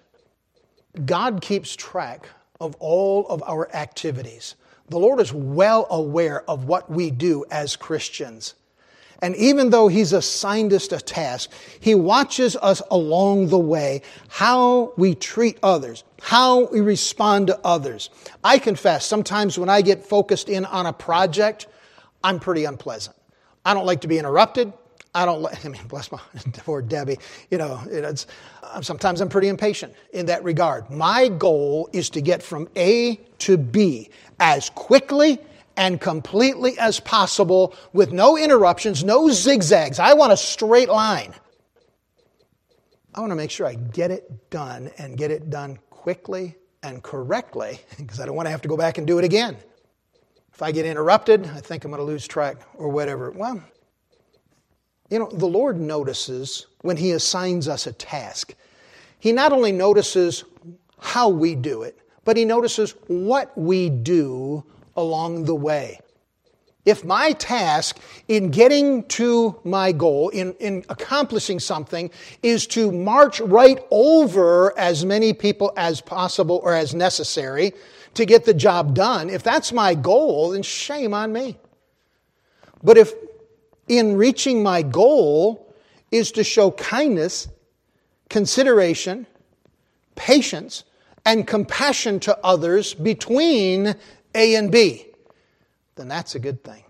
God 1.05 1.41
keeps 1.41 1.75
track 1.75 2.29
of 2.61 2.77
all 2.79 3.27
of 3.29 3.43
our 3.45 3.73
activities. 3.75 4.55
The 4.89 4.99
Lord 4.99 5.21
is 5.21 5.33
well 5.33 5.87
aware 5.91 6.49
of 6.51 6.65
what 6.65 6.91
we 6.91 7.11
do 7.11 7.45
as 7.51 7.77
Christians. 7.77 8.55
And 9.23 9.37
even 9.37 9.71
though 9.71 9.87
He's 9.87 10.13
assigned 10.13 10.73
us 10.73 10.91
a 10.91 10.99
task, 10.99 11.51
He 11.79 11.95
watches 11.95 12.57
us 12.57 12.83
along 12.91 13.49
the 13.49 13.59
way, 13.59 14.03
how 14.29 14.93
we 14.97 15.15
treat 15.15 15.59
others, 15.63 16.03
how 16.21 16.67
we 16.67 16.81
respond 16.81 17.47
to 17.47 17.61
others. 17.65 18.11
I 18.43 18.59
confess, 18.59 19.07
sometimes 19.07 19.59
when 19.59 19.69
I 19.69 19.81
get 19.81 20.05
focused 20.05 20.49
in 20.49 20.65
on 20.65 20.87
a 20.87 20.93
project, 20.93 21.69
I'm 22.25 22.41
pretty 22.41 22.65
unpleasant. 22.65 23.17
I 23.65 23.75
don't 23.75 23.87
like 23.87 24.01
to 24.01 24.09
be 24.09 24.19
interrupted. 24.19 24.73
I 25.15 25.25
don't 25.25 25.45
I 25.65 25.69
mean, 25.69 25.83
bless 25.89 26.11
my, 26.11 26.19
poor 26.59 26.83
Debbie, 26.83 27.19
you 27.51 27.59
know, 27.59 27.81
it's, 27.87 28.27
uh, 28.63 28.81
sometimes 28.81 29.21
I'm 29.21 29.29
pretty 29.29 29.49
impatient 29.49 29.95
in 30.13 30.27
that 30.27 30.43
regard. 30.45 30.91
My 30.91 31.29
goal 31.29 31.89
is 31.93 32.11
to 32.11 32.21
get 32.21 32.43
from 32.43 32.69
A 32.77 33.17
to 33.41 33.57
B 33.57 34.11
as 34.41 34.71
quickly 34.71 35.39
and 35.77 36.01
completely 36.01 36.79
as 36.79 37.01
possible 37.01 37.75
with 37.93 38.13
no 38.13 38.37
interruptions, 38.37 39.05
no 39.05 39.31
zigzags. 39.31 39.99
I 39.99 40.15
want 40.15 40.33
a 40.33 40.37
straight 40.37 40.89
line. 40.89 41.35
I 43.15 43.21
want 43.21 43.31
to 43.31 43.37
make 43.37 43.51
sure 43.51 43.67
I 43.67 43.75
get 43.75 44.11
it 44.11 44.51
done 44.51 44.91
and 44.99 45.17
get 45.17 45.31
it 45.31 45.51
done 45.51 45.79
quickly 45.91 46.57
and 46.83 47.03
correctly 47.03 47.81
because 47.99 48.21
I 48.21 48.27
don't 48.27 48.37
want 48.37 48.47
to 48.47 48.51
have 48.51 48.63
to 48.63 48.69
go 48.69 48.77
back 48.77 48.99
and 48.99 49.07
do 49.07 49.19
it 49.19 49.25
again. 49.25 49.57
If 50.53 50.63
I 50.63 50.73
get 50.73 50.85
interrupted, 50.85 51.47
I 51.47 51.61
think 51.61 51.85
I'm 51.85 51.91
going 51.91 52.01
to 52.01 52.05
lose 52.05 52.27
track 52.27 52.57
or 52.75 52.89
whatever. 52.89 53.31
Well, 53.31 53.63
you 55.13 55.19
know, 55.19 55.29
the 55.31 55.47
Lord 55.47 55.79
notices 55.79 56.69
when 56.81 56.97
He 56.97 57.11
assigns 57.11 57.69
us 57.69 57.87
a 57.87 57.93
task. 57.93 58.55
He 59.19 59.31
not 59.31 59.53
only 59.53 59.71
notices 59.71 60.45
how 60.99 61.29
we 61.29 61.55
do 61.55 61.83
it, 61.83 61.99
but 62.25 62.39
He 62.39 62.47
notices 62.47 62.95
what 63.09 63.57
we 63.57 63.91
do 63.91 64.65
along 64.97 65.45
the 65.45 65.55
way. 65.55 66.01
If 66.87 67.05
my 67.05 67.33
task 67.33 67.99
in 68.29 68.51
getting 68.51 69.05
to 69.09 69.61
my 69.65 69.93
goal, 69.93 70.31
in, 70.31 70.55
in 70.55 70.83
accomplishing 70.89 71.61
something, 71.61 72.11
is 72.43 72.67
to 72.69 72.91
march 72.91 73.39
right 73.41 73.85
over 73.91 74.77
as 74.79 75.05
many 75.05 75.35
people 75.35 75.75
as 75.77 76.01
possible 76.01 76.59
or 76.65 76.73
as 76.73 76.95
necessary 76.95 77.75
to 78.15 78.25
get 78.25 78.47
the 78.47 78.55
job 78.55 78.95
done, 78.95 79.29
if 79.29 79.43
that's 79.43 79.75
my 79.75 79.95
goal, 79.95 80.53
then 80.53 80.63
shame 80.63 81.13
on 81.13 81.35
me. 81.35 81.59
But 82.83 82.97
if 82.97 83.13
in 83.99 84.17
reaching 84.17 84.63
my 84.63 84.81
goal 84.81 85.75
is 86.11 86.33
to 86.33 86.45
show 86.45 86.71
kindness, 86.71 87.49
consideration, 88.31 89.27
patience, 90.15 90.85
and 91.27 91.47
compassion 91.47 92.19
to 92.21 92.39
others 92.43 92.95
between 92.95 93.95
A 94.35 94.55
and 94.55 94.73
B, 94.73 95.07
then 95.97 96.09
that's 96.09 96.35
a 96.35 96.39
good 96.39 96.65
thing. 96.65 96.83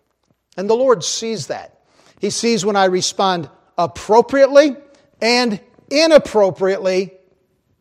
And 0.57 0.71
the 0.71 0.75
Lord 0.75 1.03
sees 1.03 1.49
that. 1.49 1.81
He 2.21 2.31
sees 2.31 2.65
when 2.65 2.77
I 2.77 2.85
respond 2.85 3.51
appropriately 3.77 4.77
and 5.21 5.59
inappropriately 5.91 7.13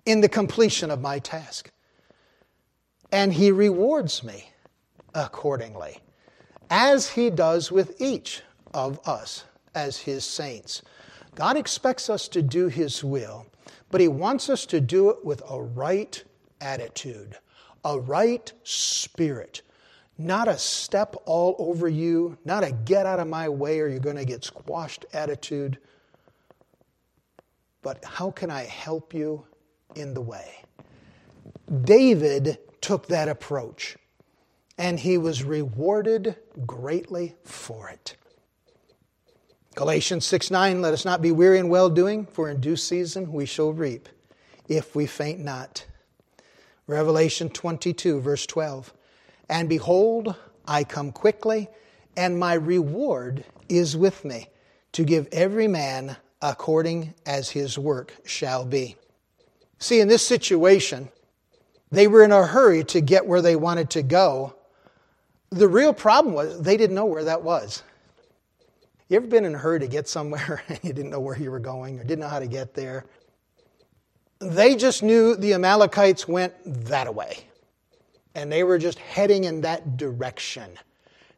in 0.03 0.21
the 0.21 0.29
completion 0.29 0.89
of 0.89 0.99
my 0.99 1.19
task. 1.19 1.71
And 3.12 3.31
He 3.31 3.51
rewards 3.51 4.23
me 4.23 4.49
accordingly, 5.13 5.99
as 6.71 7.12
He 7.12 7.29
does 7.29 7.71
with 7.71 8.01
each 8.01 8.41
of 8.73 8.99
us 9.07 9.43
as 9.75 9.97
His 9.97 10.23
saints. 10.23 10.81
God 11.36 11.57
expects 11.57 12.10
us 12.10 12.27
to 12.29 12.41
do 12.41 12.67
His 12.67 13.03
will, 13.03 13.47
but 13.89 14.01
He 14.01 14.07
wants 14.07 14.49
us 14.49 14.65
to 14.67 14.81
do 14.81 15.10
it 15.10 15.23
with 15.23 15.41
a 15.49 15.62
right 15.62 16.23
attitude, 16.60 17.36
a 17.84 17.99
right 17.99 18.51
spirit. 18.63 19.62
Not 20.17 20.47
a 20.47 20.57
step 20.57 21.15
all 21.25 21.55
over 21.57 21.88
you, 21.88 22.38
not 22.45 22.63
a 22.63 22.71
get 22.71 23.05
out 23.05 23.19
of 23.19 23.27
my 23.27 23.49
way 23.49 23.79
or 23.79 23.88
you're 23.88 23.99
going 23.99 24.17
to 24.17 24.25
get 24.25 24.43
squashed 24.43 25.05
attitude, 25.13 25.79
but 27.81 28.03
how 28.05 28.29
can 28.29 28.51
I 28.51 28.65
help 28.65 29.13
you 29.13 29.45
in 29.95 30.13
the 30.13 30.21
way? 30.21 30.63
David 31.84 32.60
took 32.81 33.07
that 33.07 33.29
approach 33.29 33.97
and 34.77 34.99
he 34.99 35.17
was 35.17 35.43
rewarded 35.43 36.36
greatly 36.65 37.36
for 37.43 37.89
it. 37.89 38.15
Galatians 39.75 40.25
6 40.25 40.51
9, 40.51 40.81
let 40.81 40.93
us 40.93 41.05
not 41.05 41.21
be 41.21 41.31
weary 41.31 41.57
in 41.57 41.69
well 41.69 41.89
doing, 41.89 42.25
for 42.25 42.49
in 42.49 42.60
due 42.60 42.75
season 42.75 43.31
we 43.31 43.45
shall 43.45 43.71
reap 43.71 44.10
if 44.67 44.95
we 44.95 45.05
faint 45.05 45.39
not. 45.39 45.86
Revelation 46.88 47.49
22, 47.49 48.19
verse 48.19 48.45
12. 48.45 48.93
And 49.49 49.69
behold, 49.69 50.36
I 50.67 50.84
come 50.84 51.13
quickly, 51.13 51.69
and 52.17 52.38
my 52.38 52.53
reward 52.53 53.45
is 53.69 53.95
with 53.95 54.25
me, 54.25 54.49
to 54.91 55.05
give 55.05 55.29
every 55.31 55.69
man 55.69 56.17
according 56.41 57.13
as 57.25 57.49
his 57.49 57.77
work 57.77 58.13
shall 58.25 58.65
be. 58.65 58.97
See, 59.79 60.01
in 60.01 60.10
this 60.10 60.25
situation, 60.25 61.10
they 61.91 62.07
were 62.07 62.23
in 62.23 62.34
a 62.34 62.45
hurry 62.45 62.84
to 62.86 62.99
get 62.99 63.25
where 63.25 63.41
they 63.41 63.55
wanted 63.55 63.89
to 63.91 64.03
go. 64.03 64.53
The 65.49 65.67
real 65.67 65.93
problem 65.93 66.34
was 66.34 66.62
they 66.62 66.75
didn't 66.75 66.95
know 66.95 67.05
where 67.05 67.23
that 67.23 67.41
was. 67.41 67.84
You 69.12 69.17
ever 69.17 69.28
been 69.28 69.43
in 69.43 69.54
a 69.56 69.58
hurry 69.58 69.82
to 69.82 69.89
get 69.89 70.08
somewhere 70.08 70.63
and 70.69 70.80
you 70.84 70.93
didn't 70.93 71.12
know 71.12 71.19
where 71.19 71.38
you 71.38 71.52
were 71.52 71.60
going 71.60 72.00
or 72.00 72.04
didn't 72.06 72.21
know 72.21 72.30
how 72.30 72.39
to 72.39 72.47
get 72.47 72.74
there? 72.74 73.04
They 74.39 74.74
just 74.78 75.04
knew 75.04 75.36
the 75.36 75.54
Amalekites 75.54 76.30
went 76.30 76.54
that 76.86 77.13
way. 77.13 77.39
And 78.36 78.50
they 78.50 78.63
were 78.63 78.78
just 78.78 79.00
heading 79.00 79.43
in 79.43 79.60
that 79.62 79.97
direction. 79.97 80.80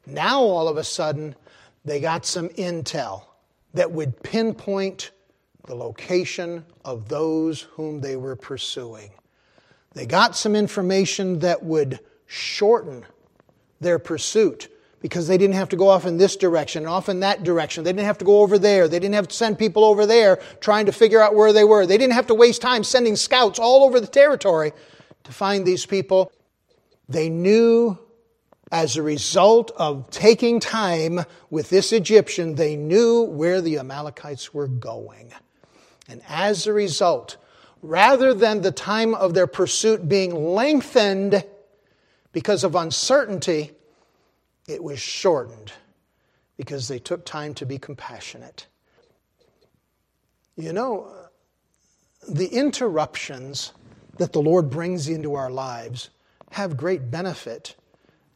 Now, 0.06 0.40
all 0.40 0.68
of 0.68 0.78
a 0.78 0.84
sudden, 0.84 1.36
they 1.84 2.00
got 2.00 2.28
some 2.28 2.50
intel 2.50 3.24
that 3.74 3.92
would 3.92 4.22
pinpoint 4.22 5.10
the 5.66 5.74
location 5.74 6.64
of 6.86 7.10
those 7.10 7.62
whom 7.62 8.02
they 8.02 8.18
were 8.18 8.36
pursuing. 8.36 9.10
They 9.94 10.06
got 10.06 10.36
some 10.36 10.56
information 10.56 11.40
that 11.40 11.64
would 11.64 12.02
shorten 12.28 13.04
their 13.82 13.98
pursuit 13.98 14.70
because 15.04 15.28
they 15.28 15.38
didn't 15.38 15.56
have 15.56 15.68
to 15.68 15.76
go 15.76 15.90
off 15.90 16.06
in 16.06 16.18
this 16.18 16.38
direction 16.38 16.84
and 16.84 16.90
off 16.90 17.10
in 17.10 17.20
that 17.20 17.44
direction. 17.44 17.84
They 17.84 17.92
didn't 17.92 18.06
have 18.06 18.18
to 18.20 18.26
go 18.26 18.40
over 18.40 18.58
there. 18.58 18.88
They 18.88 19.00
didn't 19.00 19.16
have 19.16 19.28
to 19.28 19.36
send 19.36 19.60
people 19.60 19.84
over 19.84 20.06
there 20.06 20.38
trying 20.62 20.86
to 20.86 20.94
figure 20.94 21.22
out 21.22 21.36
where 21.36 21.52
they 21.52 21.66
were. 21.66 21.86
They 21.86 21.98
didn't 21.98 22.14
have 22.14 22.28
to 22.28 22.34
waste 22.34 22.62
time 22.62 22.86
sending 22.86 23.18
scouts 23.18 23.60
all 23.60 23.84
over 23.84 24.00
the 24.00 24.08
territory 24.08 24.72
to 25.26 25.32
find 25.34 25.66
these 25.66 25.86
people. 25.86 26.32
They 27.10 27.28
knew 27.28 28.00
as 28.72 28.96
a 28.96 29.04
result 29.04 29.72
of 29.76 30.10
taking 30.10 30.62
time 30.62 31.20
with 31.50 31.70
this 31.70 31.92
Egyptian, 31.92 32.56
they 32.56 32.78
knew 32.78 33.24
where 33.24 33.60
the 33.60 33.80
Amalekites 33.80 34.54
were 34.54 34.70
going. 34.70 35.34
And 36.08 36.22
as 36.30 36.66
a 36.66 36.72
result, 36.72 37.36
rather 37.82 38.34
than 38.34 38.62
the 38.62 38.72
time 38.72 39.16
of 39.16 39.34
their 39.34 39.48
pursuit 39.48 40.08
being 40.08 40.34
lengthened 40.34 41.44
because 42.32 42.64
of 42.64 42.74
uncertainty, 42.74 43.72
it 44.68 44.84
was 44.84 45.00
shortened 45.00 45.74
because 46.58 46.88
they 46.88 47.00
took 47.00 47.26
time 47.26 47.54
to 47.56 47.66
be 47.66 47.78
compassionate. 47.78 48.68
You 50.56 50.72
know, 50.74 51.12
the 52.30 52.48
interruptions 52.48 53.74
that 54.18 54.34
the 54.34 54.42
Lord 54.42 54.70
brings 54.70 55.08
into 55.08 55.34
our 55.34 55.50
lives 55.50 56.10
have 56.52 56.78
great 56.78 57.10
benefit 57.10 57.76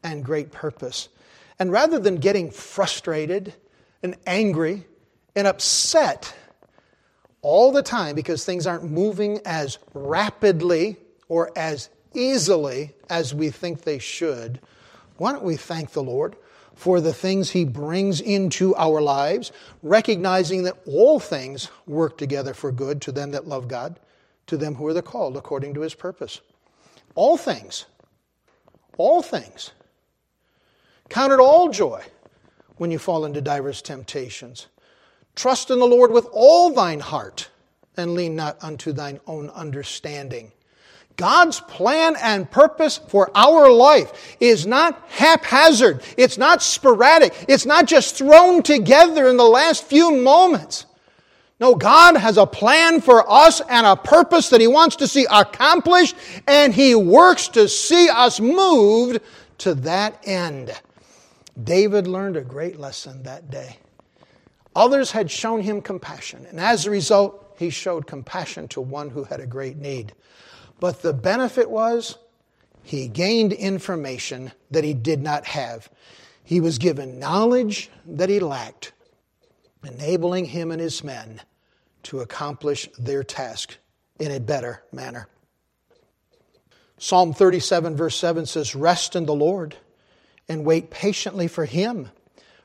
and 0.02 0.24
great 0.24 0.50
purpose. 0.50 1.08
And 1.58 1.70
rather 1.70 1.98
than 1.98 2.16
getting 2.16 2.50
frustrated 2.50 3.54
and 4.02 4.16
angry 4.26 4.86
and 5.34 5.46
upset 5.46 6.34
all 7.42 7.72
the 7.72 7.82
time 7.82 8.14
because 8.16 8.44
things 8.44 8.66
aren't 8.66 8.84
moving 8.90 9.40
as 9.44 9.78
rapidly 9.94 10.96
or 11.28 11.52
as 11.56 11.88
easily 12.14 12.94
as 13.08 13.34
we 13.34 13.50
think 13.50 13.82
they 13.82 13.98
should, 13.98 14.60
why 15.18 15.32
don't 15.32 15.44
we 15.44 15.56
thank 15.56 15.90
the 15.92 16.02
Lord 16.02 16.36
for 16.74 17.00
the 17.00 17.12
things 17.12 17.50
He 17.50 17.64
brings 17.64 18.20
into 18.20 18.74
our 18.76 19.00
lives, 19.00 19.52
recognizing 19.82 20.62
that 20.62 20.78
all 20.86 21.18
things 21.18 21.70
work 21.86 22.16
together 22.16 22.54
for 22.54 22.70
good 22.70 23.02
to 23.02 23.12
them 23.12 23.32
that 23.32 23.48
love 23.48 23.68
God, 23.68 23.98
to 24.46 24.56
them 24.56 24.76
who 24.76 24.86
are 24.86 24.94
the 24.94 25.02
called 25.02 25.36
according 25.36 25.74
to 25.74 25.80
His 25.80 25.94
purpose. 25.94 26.40
All 27.16 27.36
things. 27.36 27.86
All 28.96 29.22
things. 29.22 29.72
Count 31.08 31.32
it 31.32 31.40
all 31.40 31.68
joy 31.70 32.04
when 32.76 32.90
you 32.92 32.98
fall 32.98 33.24
into 33.24 33.40
diverse 33.40 33.82
temptations. 33.82 34.68
Trust 35.34 35.70
in 35.70 35.80
the 35.80 35.86
Lord 35.86 36.12
with 36.12 36.28
all 36.32 36.70
thine 36.70 37.00
heart, 37.00 37.48
and 37.96 38.14
lean 38.14 38.36
not 38.36 38.56
unto 38.62 38.92
thine 38.92 39.18
own 39.26 39.50
understanding. 39.50 40.52
God's 41.18 41.60
plan 41.60 42.16
and 42.22 42.48
purpose 42.48 42.96
for 42.96 43.30
our 43.34 43.70
life 43.70 44.36
is 44.40 44.66
not 44.66 45.04
haphazard. 45.08 46.00
It's 46.16 46.38
not 46.38 46.62
sporadic. 46.62 47.34
It's 47.48 47.66
not 47.66 47.86
just 47.86 48.16
thrown 48.16 48.62
together 48.62 49.28
in 49.28 49.36
the 49.36 49.44
last 49.44 49.82
few 49.84 50.16
moments. 50.16 50.86
No, 51.60 51.74
God 51.74 52.16
has 52.16 52.38
a 52.38 52.46
plan 52.46 53.00
for 53.00 53.28
us 53.28 53.60
and 53.68 53.84
a 53.84 53.96
purpose 53.96 54.48
that 54.50 54.60
He 54.60 54.68
wants 54.68 54.94
to 54.96 55.08
see 55.08 55.26
accomplished, 55.28 56.14
and 56.46 56.72
He 56.72 56.94
works 56.94 57.48
to 57.48 57.68
see 57.68 58.08
us 58.08 58.38
moved 58.38 59.20
to 59.58 59.74
that 59.74 60.22
end. 60.24 60.72
David 61.62 62.06
learned 62.06 62.36
a 62.36 62.42
great 62.42 62.78
lesson 62.78 63.24
that 63.24 63.50
day. 63.50 63.78
Others 64.76 65.10
had 65.10 65.28
shown 65.28 65.60
him 65.60 65.82
compassion, 65.82 66.46
and 66.46 66.60
as 66.60 66.86
a 66.86 66.90
result, 66.90 67.56
he 67.58 67.70
showed 67.70 68.06
compassion 68.06 68.68
to 68.68 68.80
one 68.80 69.10
who 69.10 69.24
had 69.24 69.40
a 69.40 69.46
great 69.46 69.76
need. 69.76 70.12
But 70.80 71.02
the 71.02 71.12
benefit 71.12 71.70
was 71.70 72.18
he 72.82 73.08
gained 73.08 73.52
information 73.52 74.52
that 74.70 74.84
he 74.84 74.94
did 74.94 75.20
not 75.20 75.46
have. 75.46 75.90
He 76.44 76.60
was 76.60 76.78
given 76.78 77.18
knowledge 77.18 77.90
that 78.06 78.28
he 78.28 78.40
lacked, 78.40 78.92
enabling 79.84 80.46
him 80.46 80.70
and 80.70 80.80
his 80.80 81.04
men 81.04 81.42
to 82.04 82.20
accomplish 82.20 82.88
their 82.98 83.22
task 83.22 83.76
in 84.18 84.30
a 84.30 84.40
better 84.40 84.82
manner. 84.92 85.28
Psalm 86.96 87.32
37, 87.32 87.96
verse 87.96 88.16
7 88.16 88.46
says, 88.46 88.74
Rest 88.74 89.14
in 89.14 89.26
the 89.26 89.34
Lord 89.34 89.76
and 90.48 90.64
wait 90.64 90.90
patiently 90.90 91.46
for 91.46 91.64
him. 91.64 92.10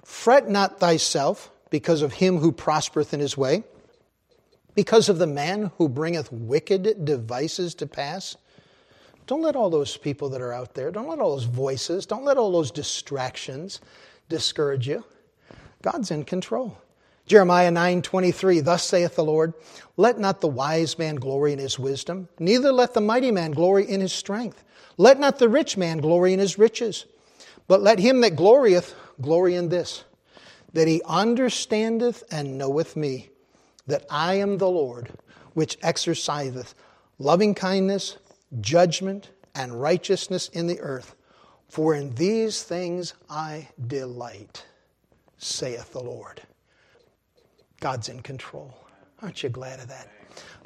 Fret 0.04 0.49
not 0.49 0.80
thyself 0.80 1.52
because 1.69 2.02
of 2.02 2.13
him 2.13 2.38
who 2.38 2.52
prospereth 2.52 3.13
in 3.13 3.19
his 3.19 3.38
way 3.38 3.63
because 4.75 5.09
of 5.09 5.19
the 5.19 5.27
man 5.27 5.71
who 5.77 5.88
bringeth 5.89 6.31
wicked 6.31 7.05
devices 7.05 7.75
to 7.75 7.88
pass? 7.88 8.36
Don't 9.25 9.41
let 9.41 9.55
all 9.55 9.69
those 9.69 9.95
people 9.95 10.29
that 10.29 10.41
are 10.41 10.53
out 10.53 10.73
there, 10.73 10.91
don't 10.91 11.07
let 11.07 11.19
all 11.19 11.31
those 11.31 11.45
voices, 11.45 12.05
don't 12.05 12.25
let 12.25 12.38
all 12.38 12.51
those 12.51 12.71
distractions 12.71 13.79
discourage 14.29 14.88
you. 14.88 15.03
God's 15.81 16.12
in 16.12 16.23
control. 16.25 16.77
Jeremiah 17.25 17.71
9:23 17.71 18.63
Thus 18.63 18.83
saith 18.83 19.15
the 19.15 19.23
Lord, 19.23 19.53
let 19.95 20.19
not 20.19 20.41
the 20.41 20.47
wise 20.47 20.97
man 20.97 21.15
glory 21.15 21.53
in 21.53 21.59
his 21.59 21.79
wisdom, 21.79 22.27
neither 22.38 22.71
let 22.71 22.93
the 22.93 23.01
mighty 23.01 23.31
man 23.31 23.51
glory 23.51 23.89
in 23.89 24.01
his 24.01 24.12
strength. 24.12 24.63
Let 24.97 25.19
not 25.19 25.39
the 25.39 25.49
rich 25.49 25.77
man 25.77 25.99
glory 25.99 26.33
in 26.33 26.39
his 26.39 26.59
riches, 26.59 27.05
but 27.67 27.81
let 27.81 27.99
him 27.99 28.21
that 28.21 28.36
glorieth 28.36 28.93
glory 29.21 29.55
in 29.55 29.69
this, 29.69 30.03
that 30.73 30.88
he 30.88 31.01
understandeth 31.05 32.23
and 32.29 32.57
knoweth 32.57 32.95
me, 32.95 33.29
that 33.87 34.05
I 34.09 34.35
am 34.35 34.57
the 34.57 34.69
Lord, 34.69 35.11
which 35.53 35.77
exerciseth 35.81 36.73
loving 37.19 37.53
kindness, 37.53 38.17
judgment, 38.61 39.29
and 39.55 39.81
righteousness 39.81 40.49
in 40.49 40.67
the 40.67 40.79
earth. 40.79 41.15
For 41.69 41.95
in 41.95 42.13
these 42.15 42.63
things 42.63 43.13
I 43.29 43.69
delight, 43.87 44.65
saith 45.37 45.91
the 45.91 46.03
Lord. 46.03 46.41
God's 47.79 48.09
in 48.09 48.21
control. 48.21 48.73
Aren't 49.21 49.43
you 49.43 49.49
glad 49.49 49.79
of 49.79 49.87
that? 49.89 50.09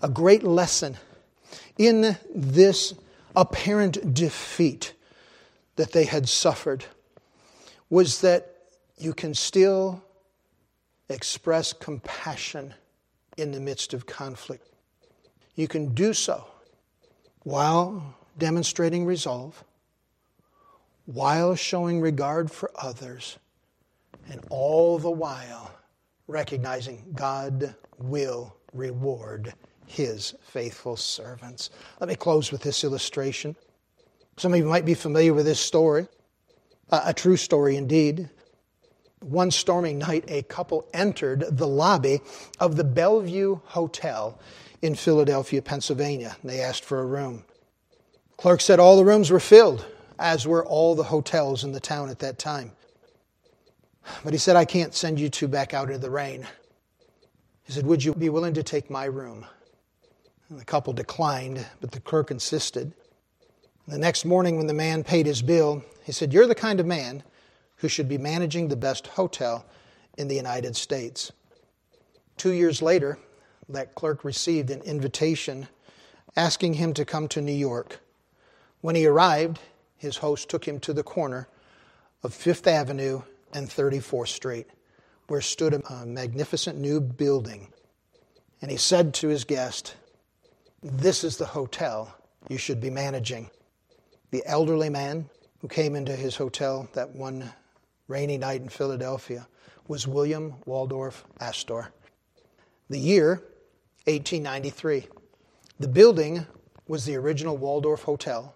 A 0.04 0.10
great 0.10 0.44
lesson 0.44 0.98
in 1.78 2.18
this 2.34 2.94
apparent 3.36 4.14
defeat 4.14 4.94
that 5.76 5.92
they 5.92 6.06
had 6.06 6.28
suffered 6.28 6.86
was 7.90 8.22
that 8.22 8.56
you 8.98 9.14
can 9.14 9.34
still 9.34 10.04
express 11.10 11.72
compassion 11.72 12.74
in 13.38 13.52
the 13.52 13.60
midst 13.60 13.94
of 13.94 14.06
conflict. 14.06 14.68
You 15.56 15.68
can 15.68 15.94
do 15.94 16.14
so 16.14 16.46
while 17.44 18.16
demonstrating 18.38 19.06
resolve, 19.06 19.64
while 21.06 21.56
showing 21.56 22.02
regard 22.02 22.52
for 22.52 22.70
others, 22.76 23.40
and 24.30 24.44
all 24.50 25.00
the 25.00 25.10
while 25.10 25.72
recognizing 26.28 27.04
God 27.16 27.74
will 27.98 28.56
reward 28.74 29.54
his 29.86 30.36
faithful 30.42 30.98
servants. 30.98 31.70
Let 32.00 32.10
me 32.10 32.16
close 32.16 32.52
with 32.52 32.62
this 32.62 32.84
illustration. 32.84 33.56
Some 34.36 34.54
of 34.54 34.60
you 34.60 34.66
might 34.66 34.86
be 34.86 34.94
familiar 34.94 35.34
with 35.34 35.46
this 35.46 35.60
story, 35.60 36.08
a 36.92 37.14
true 37.14 37.38
story 37.38 37.78
indeed. 37.78 38.30
One 39.20 39.50
stormy 39.50 39.94
night, 39.94 40.26
a 40.28 40.44
couple 40.44 40.88
entered 40.94 41.46
the 41.50 41.68
lobby 41.68 42.22
of 42.60 42.76
the 42.76 42.84
Bellevue 42.84 43.60
Hotel 43.66 44.40
in 44.82 44.96
Philadelphia, 44.96 45.62
Pennsylvania. 45.62 46.38
They 46.44 46.62
asked 46.62 46.86
for 46.86 47.00
a 47.00 47.06
room. 47.06 47.44
Clerk 48.38 48.62
said 48.62 48.80
all 48.80 48.96
the 48.96 49.06
rooms 49.06 49.32
were 49.32 49.40
filled, 49.40 49.86
as 50.20 50.46
were 50.46 50.66
all 50.66 50.94
the 50.94 51.04
hotels 51.04 51.64
in 51.64 51.72
the 51.72 51.80
town 51.80 52.10
at 52.10 52.20
that 52.20 52.38
time. 52.38 52.72
But 54.24 54.34
he 54.34 54.40
said, 54.40 54.56
I 54.56 54.66
can't 54.66 54.94
send 54.94 55.20
you 55.20 55.30
two 55.30 55.48
back 55.48 55.74
out 55.74 55.88
into 55.88 56.00
the 56.00 56.12
rain. 56.12 56.48
He 57.64 57.74
said, 57.74 57.86
Would 57.86 58.04
you 58.04 58.14
be 58.14 58.30
willing 58.30 58.54
to 58.54 58.64
take 58.64 58.90
my 58.90 59.06
room? 59.06 59.46
And 60.50 60.60
the 60.60 60.66
couple 60.66 60.94
declined, 60.94 61.66
but 61.82 61.92
the 61.92 62.00
clerk 62.00 62.32
insisted. 62.32 62.94
The 63.88 63.98
next 63.98 64.24
morning, 64.24 64.58
when 64.58 64.68
the 64.68 64.74
man 64.74 65.04
paid 65.04 65.26
his 65.26 65.42
bill, 65.42 65.84
he 66.04 66.12
said, 66.12 66.32
You're 66.32 66.48
the 66.48 66.56
kind 66.56 66.80
of 66.80 66.86
man 66.86 67.24
who 67.78 67.88
should 67.88 68.10
be 68.10 68.18
managing 68.18 68.68
the 68.68 68.76
best 68.76 69.08
hotel 69.08 69.66
in 70.18 70.28
the 70.28 70.36
United 70.36 70.76
States. 70.76 71.32
Two 72.36 72.52
years 72.52 72.82
later, 72.82 73.18
that 73.70 73.96
clerk 73.96 74.24
received 74.24 74.70
an 74.70 74.82
invitation 74.82 75.68
asking 76.36 76.76
him 76.76 76.94
to 76.94 77.06
come 77.06 77.28
to 77.28 77.42
New 77.42 77.52
York. 77.52 78.00
When 78.82 78.96
he 78.96 79.06
arrived, 79.06 79.60
his 79.98 80.18
host 80.18 80.50
took 80.50 80.66
him 80.68 80.80
to 80.82 80.94
the 80.94 81.04
corner 81.04 81.48
of 82.24 82.34
Fifth 82.34 82.68
Avenue 82.68 83.22
and 83.54 83.68
34th 83.68 84.28
Street, 84.28 84.68
where 85.28 85.42
stood 85.42 85.74
a 85.74 86.06
magnificent 86.06 86.78
new 86.78 87.02
building. 87.02 87.68
And 88.62 88.72
he 88.72 88.78
said 88.78 89.14
to 89.16 89.28
his 89.28 89.44
guest, 89.44 89.96
This 90.82 91.24
is 91.24 91.38
the 91.38 91.46
hotel 91.46 92.16
you 92.50 92.58
should 92.58 92.80
be 92.80 92.90
managing. 92.90 93.50
The 94.32 94.44
elderly 94.46 94.90
man 94.90 95.30
who 95.62 95.68
came 95.68 95.96
into 95.96 96.16
his 96.16 96.36
hotel 96.36 96.88
that 96.94 97.16
one 97.16 97.52
rainy 98.08 98.38
night 98.38 98.62
in 98.62 98.70
Philadelphia 98.70 99.48
was 99.88 100.08
William 100.08 100.56
Waldorf 100.66 101.26
Astor. 101.40 101.92
The 102.90 103.00
year, 103.00 103.44
1893. 104.06 105.08
The 105.80 105.88
building 105.88 106.46
was 106.88 107.06
the 107.06 107.16
original 107.18 107.58
Waldorf 107.58 108.04
Hotel, 108.04 108.56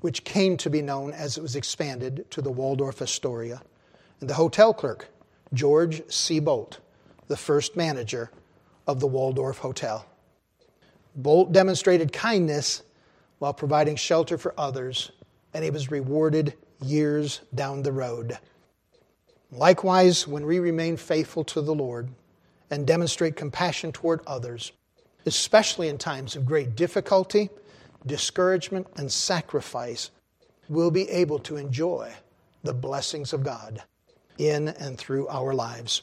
which 0.00 0.24
came 0.24 0.56
to 0.56 0.70
be 0.70 0.82
known 0.82 1.12
as 1.12 1.36
it 1.36 1.42
was 1.42 1.56
expanded 1.56 2.24
to 2.30 2.40
the 2.40 2.50
Waldorf 2.50 3.02
Astoria 3.02 3.60
and 4.20 4.30
the 4.30 4.34
hotel 4.34 4.72
clerk, 4.72 5.08
George 5.52 6.02
C. 6.10 6.40
Boldt, 6.40 6.78
the 7.28 7.36
first 7.36 7.76
manager 7.76 8.30
of 8.86 9.00
the 9.00 9.06
Waldorf 9.06 9.58
Hotel. 9.58 10.06
Boldt 11.14 11.52
demonstrated 11.52 12.12
kindness 12.12 12.82
while 13.38 13.52
providing 13.52 13.96
shelter 13.96 14.38
for 14.38 14.54
others, 14.58 15.12
and 15.52 15.64
he 15.64 15.70
was 15.70 15.90
rewarded 15.90 16.54
years 16.82 17.40
down 17.54 17.82
the 17.82 17.92
road. 17.92 18.38
Likewise, 19.52 20.26
when 20.26 20.44
we 20.44 20.58
remain 20.58 20.96
faithful 20.96 21.44
to 21.44 21.60
the 21.60 21.74
Lord 21.74 22.08
and 22.70 22.86
demonstrate 22.86 23.36
compassion 23.36 23.92
toward 23.92 24.20
others, 24.26 24.72
especially 25.24 25.88
in 25.88 25.98
times 25.98 26.34
of 26.34 26.44
great 26.44 26.74
difficulty, 26.74 27.50
discouragement, 28.06 28.86
and 28.96 29.10
sacrifice, 29.10 30.10
we'll 30.68 30.90
be 30.90 31.08
able 31.10 31.38
to 31.40 31.56
enjoy 31.56 32.12
the 32.64 32.74
blessings 32.74 33.32
of 33.32 33.44
God 33.44 33.82
in 34.38 34.68
and 34.68 34.98
through 34.98 35.28
our 35.28 35.54
lives. 35.54 36.02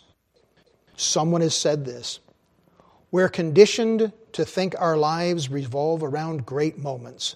Someone 0.95 1.41
has 1.41 1.56
said 1.56 1.84
this 1.84 2.19
We're 3.12 3.29
conditioned 3.29 4.13
to 4.32 4.45
think 4.45 4.73
our 4.79 4.97
lives 4.97 5.49
revolve 5.49 6.01
around 6.01 6.45
great 6.45 6.77
moments, 6.77 7.36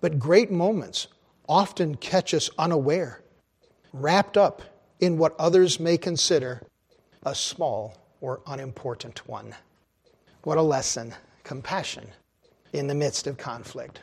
but 0.00 0.18
great 0.18 0.50
moments 0.50 1.08
often 1.48 1.94
catch 1.96 2.34
us 2.34 2.50
unaware, 2.58 3.22
wrapped 3.94 4.36
up 4.36 4.62
in 5.00 5.18
what 5.18 5.34
others 5.38 5.78
may 5.78 5.96
consider 5.96 6.62
a 7.24 7.34
small 7.34 7.96
or 8.20 8.40
unimportant 8.46 9.26
one. 9.28 9.54
What 10.42 10.58
a 10.58 10.62
lesson, 10.62 11.14
compassion 11.44 12.08
in 12.72 12.86
the 12.86 12.94
midst 12.94 13.26
of 13.26 13.36
conflict. 13.36 14.00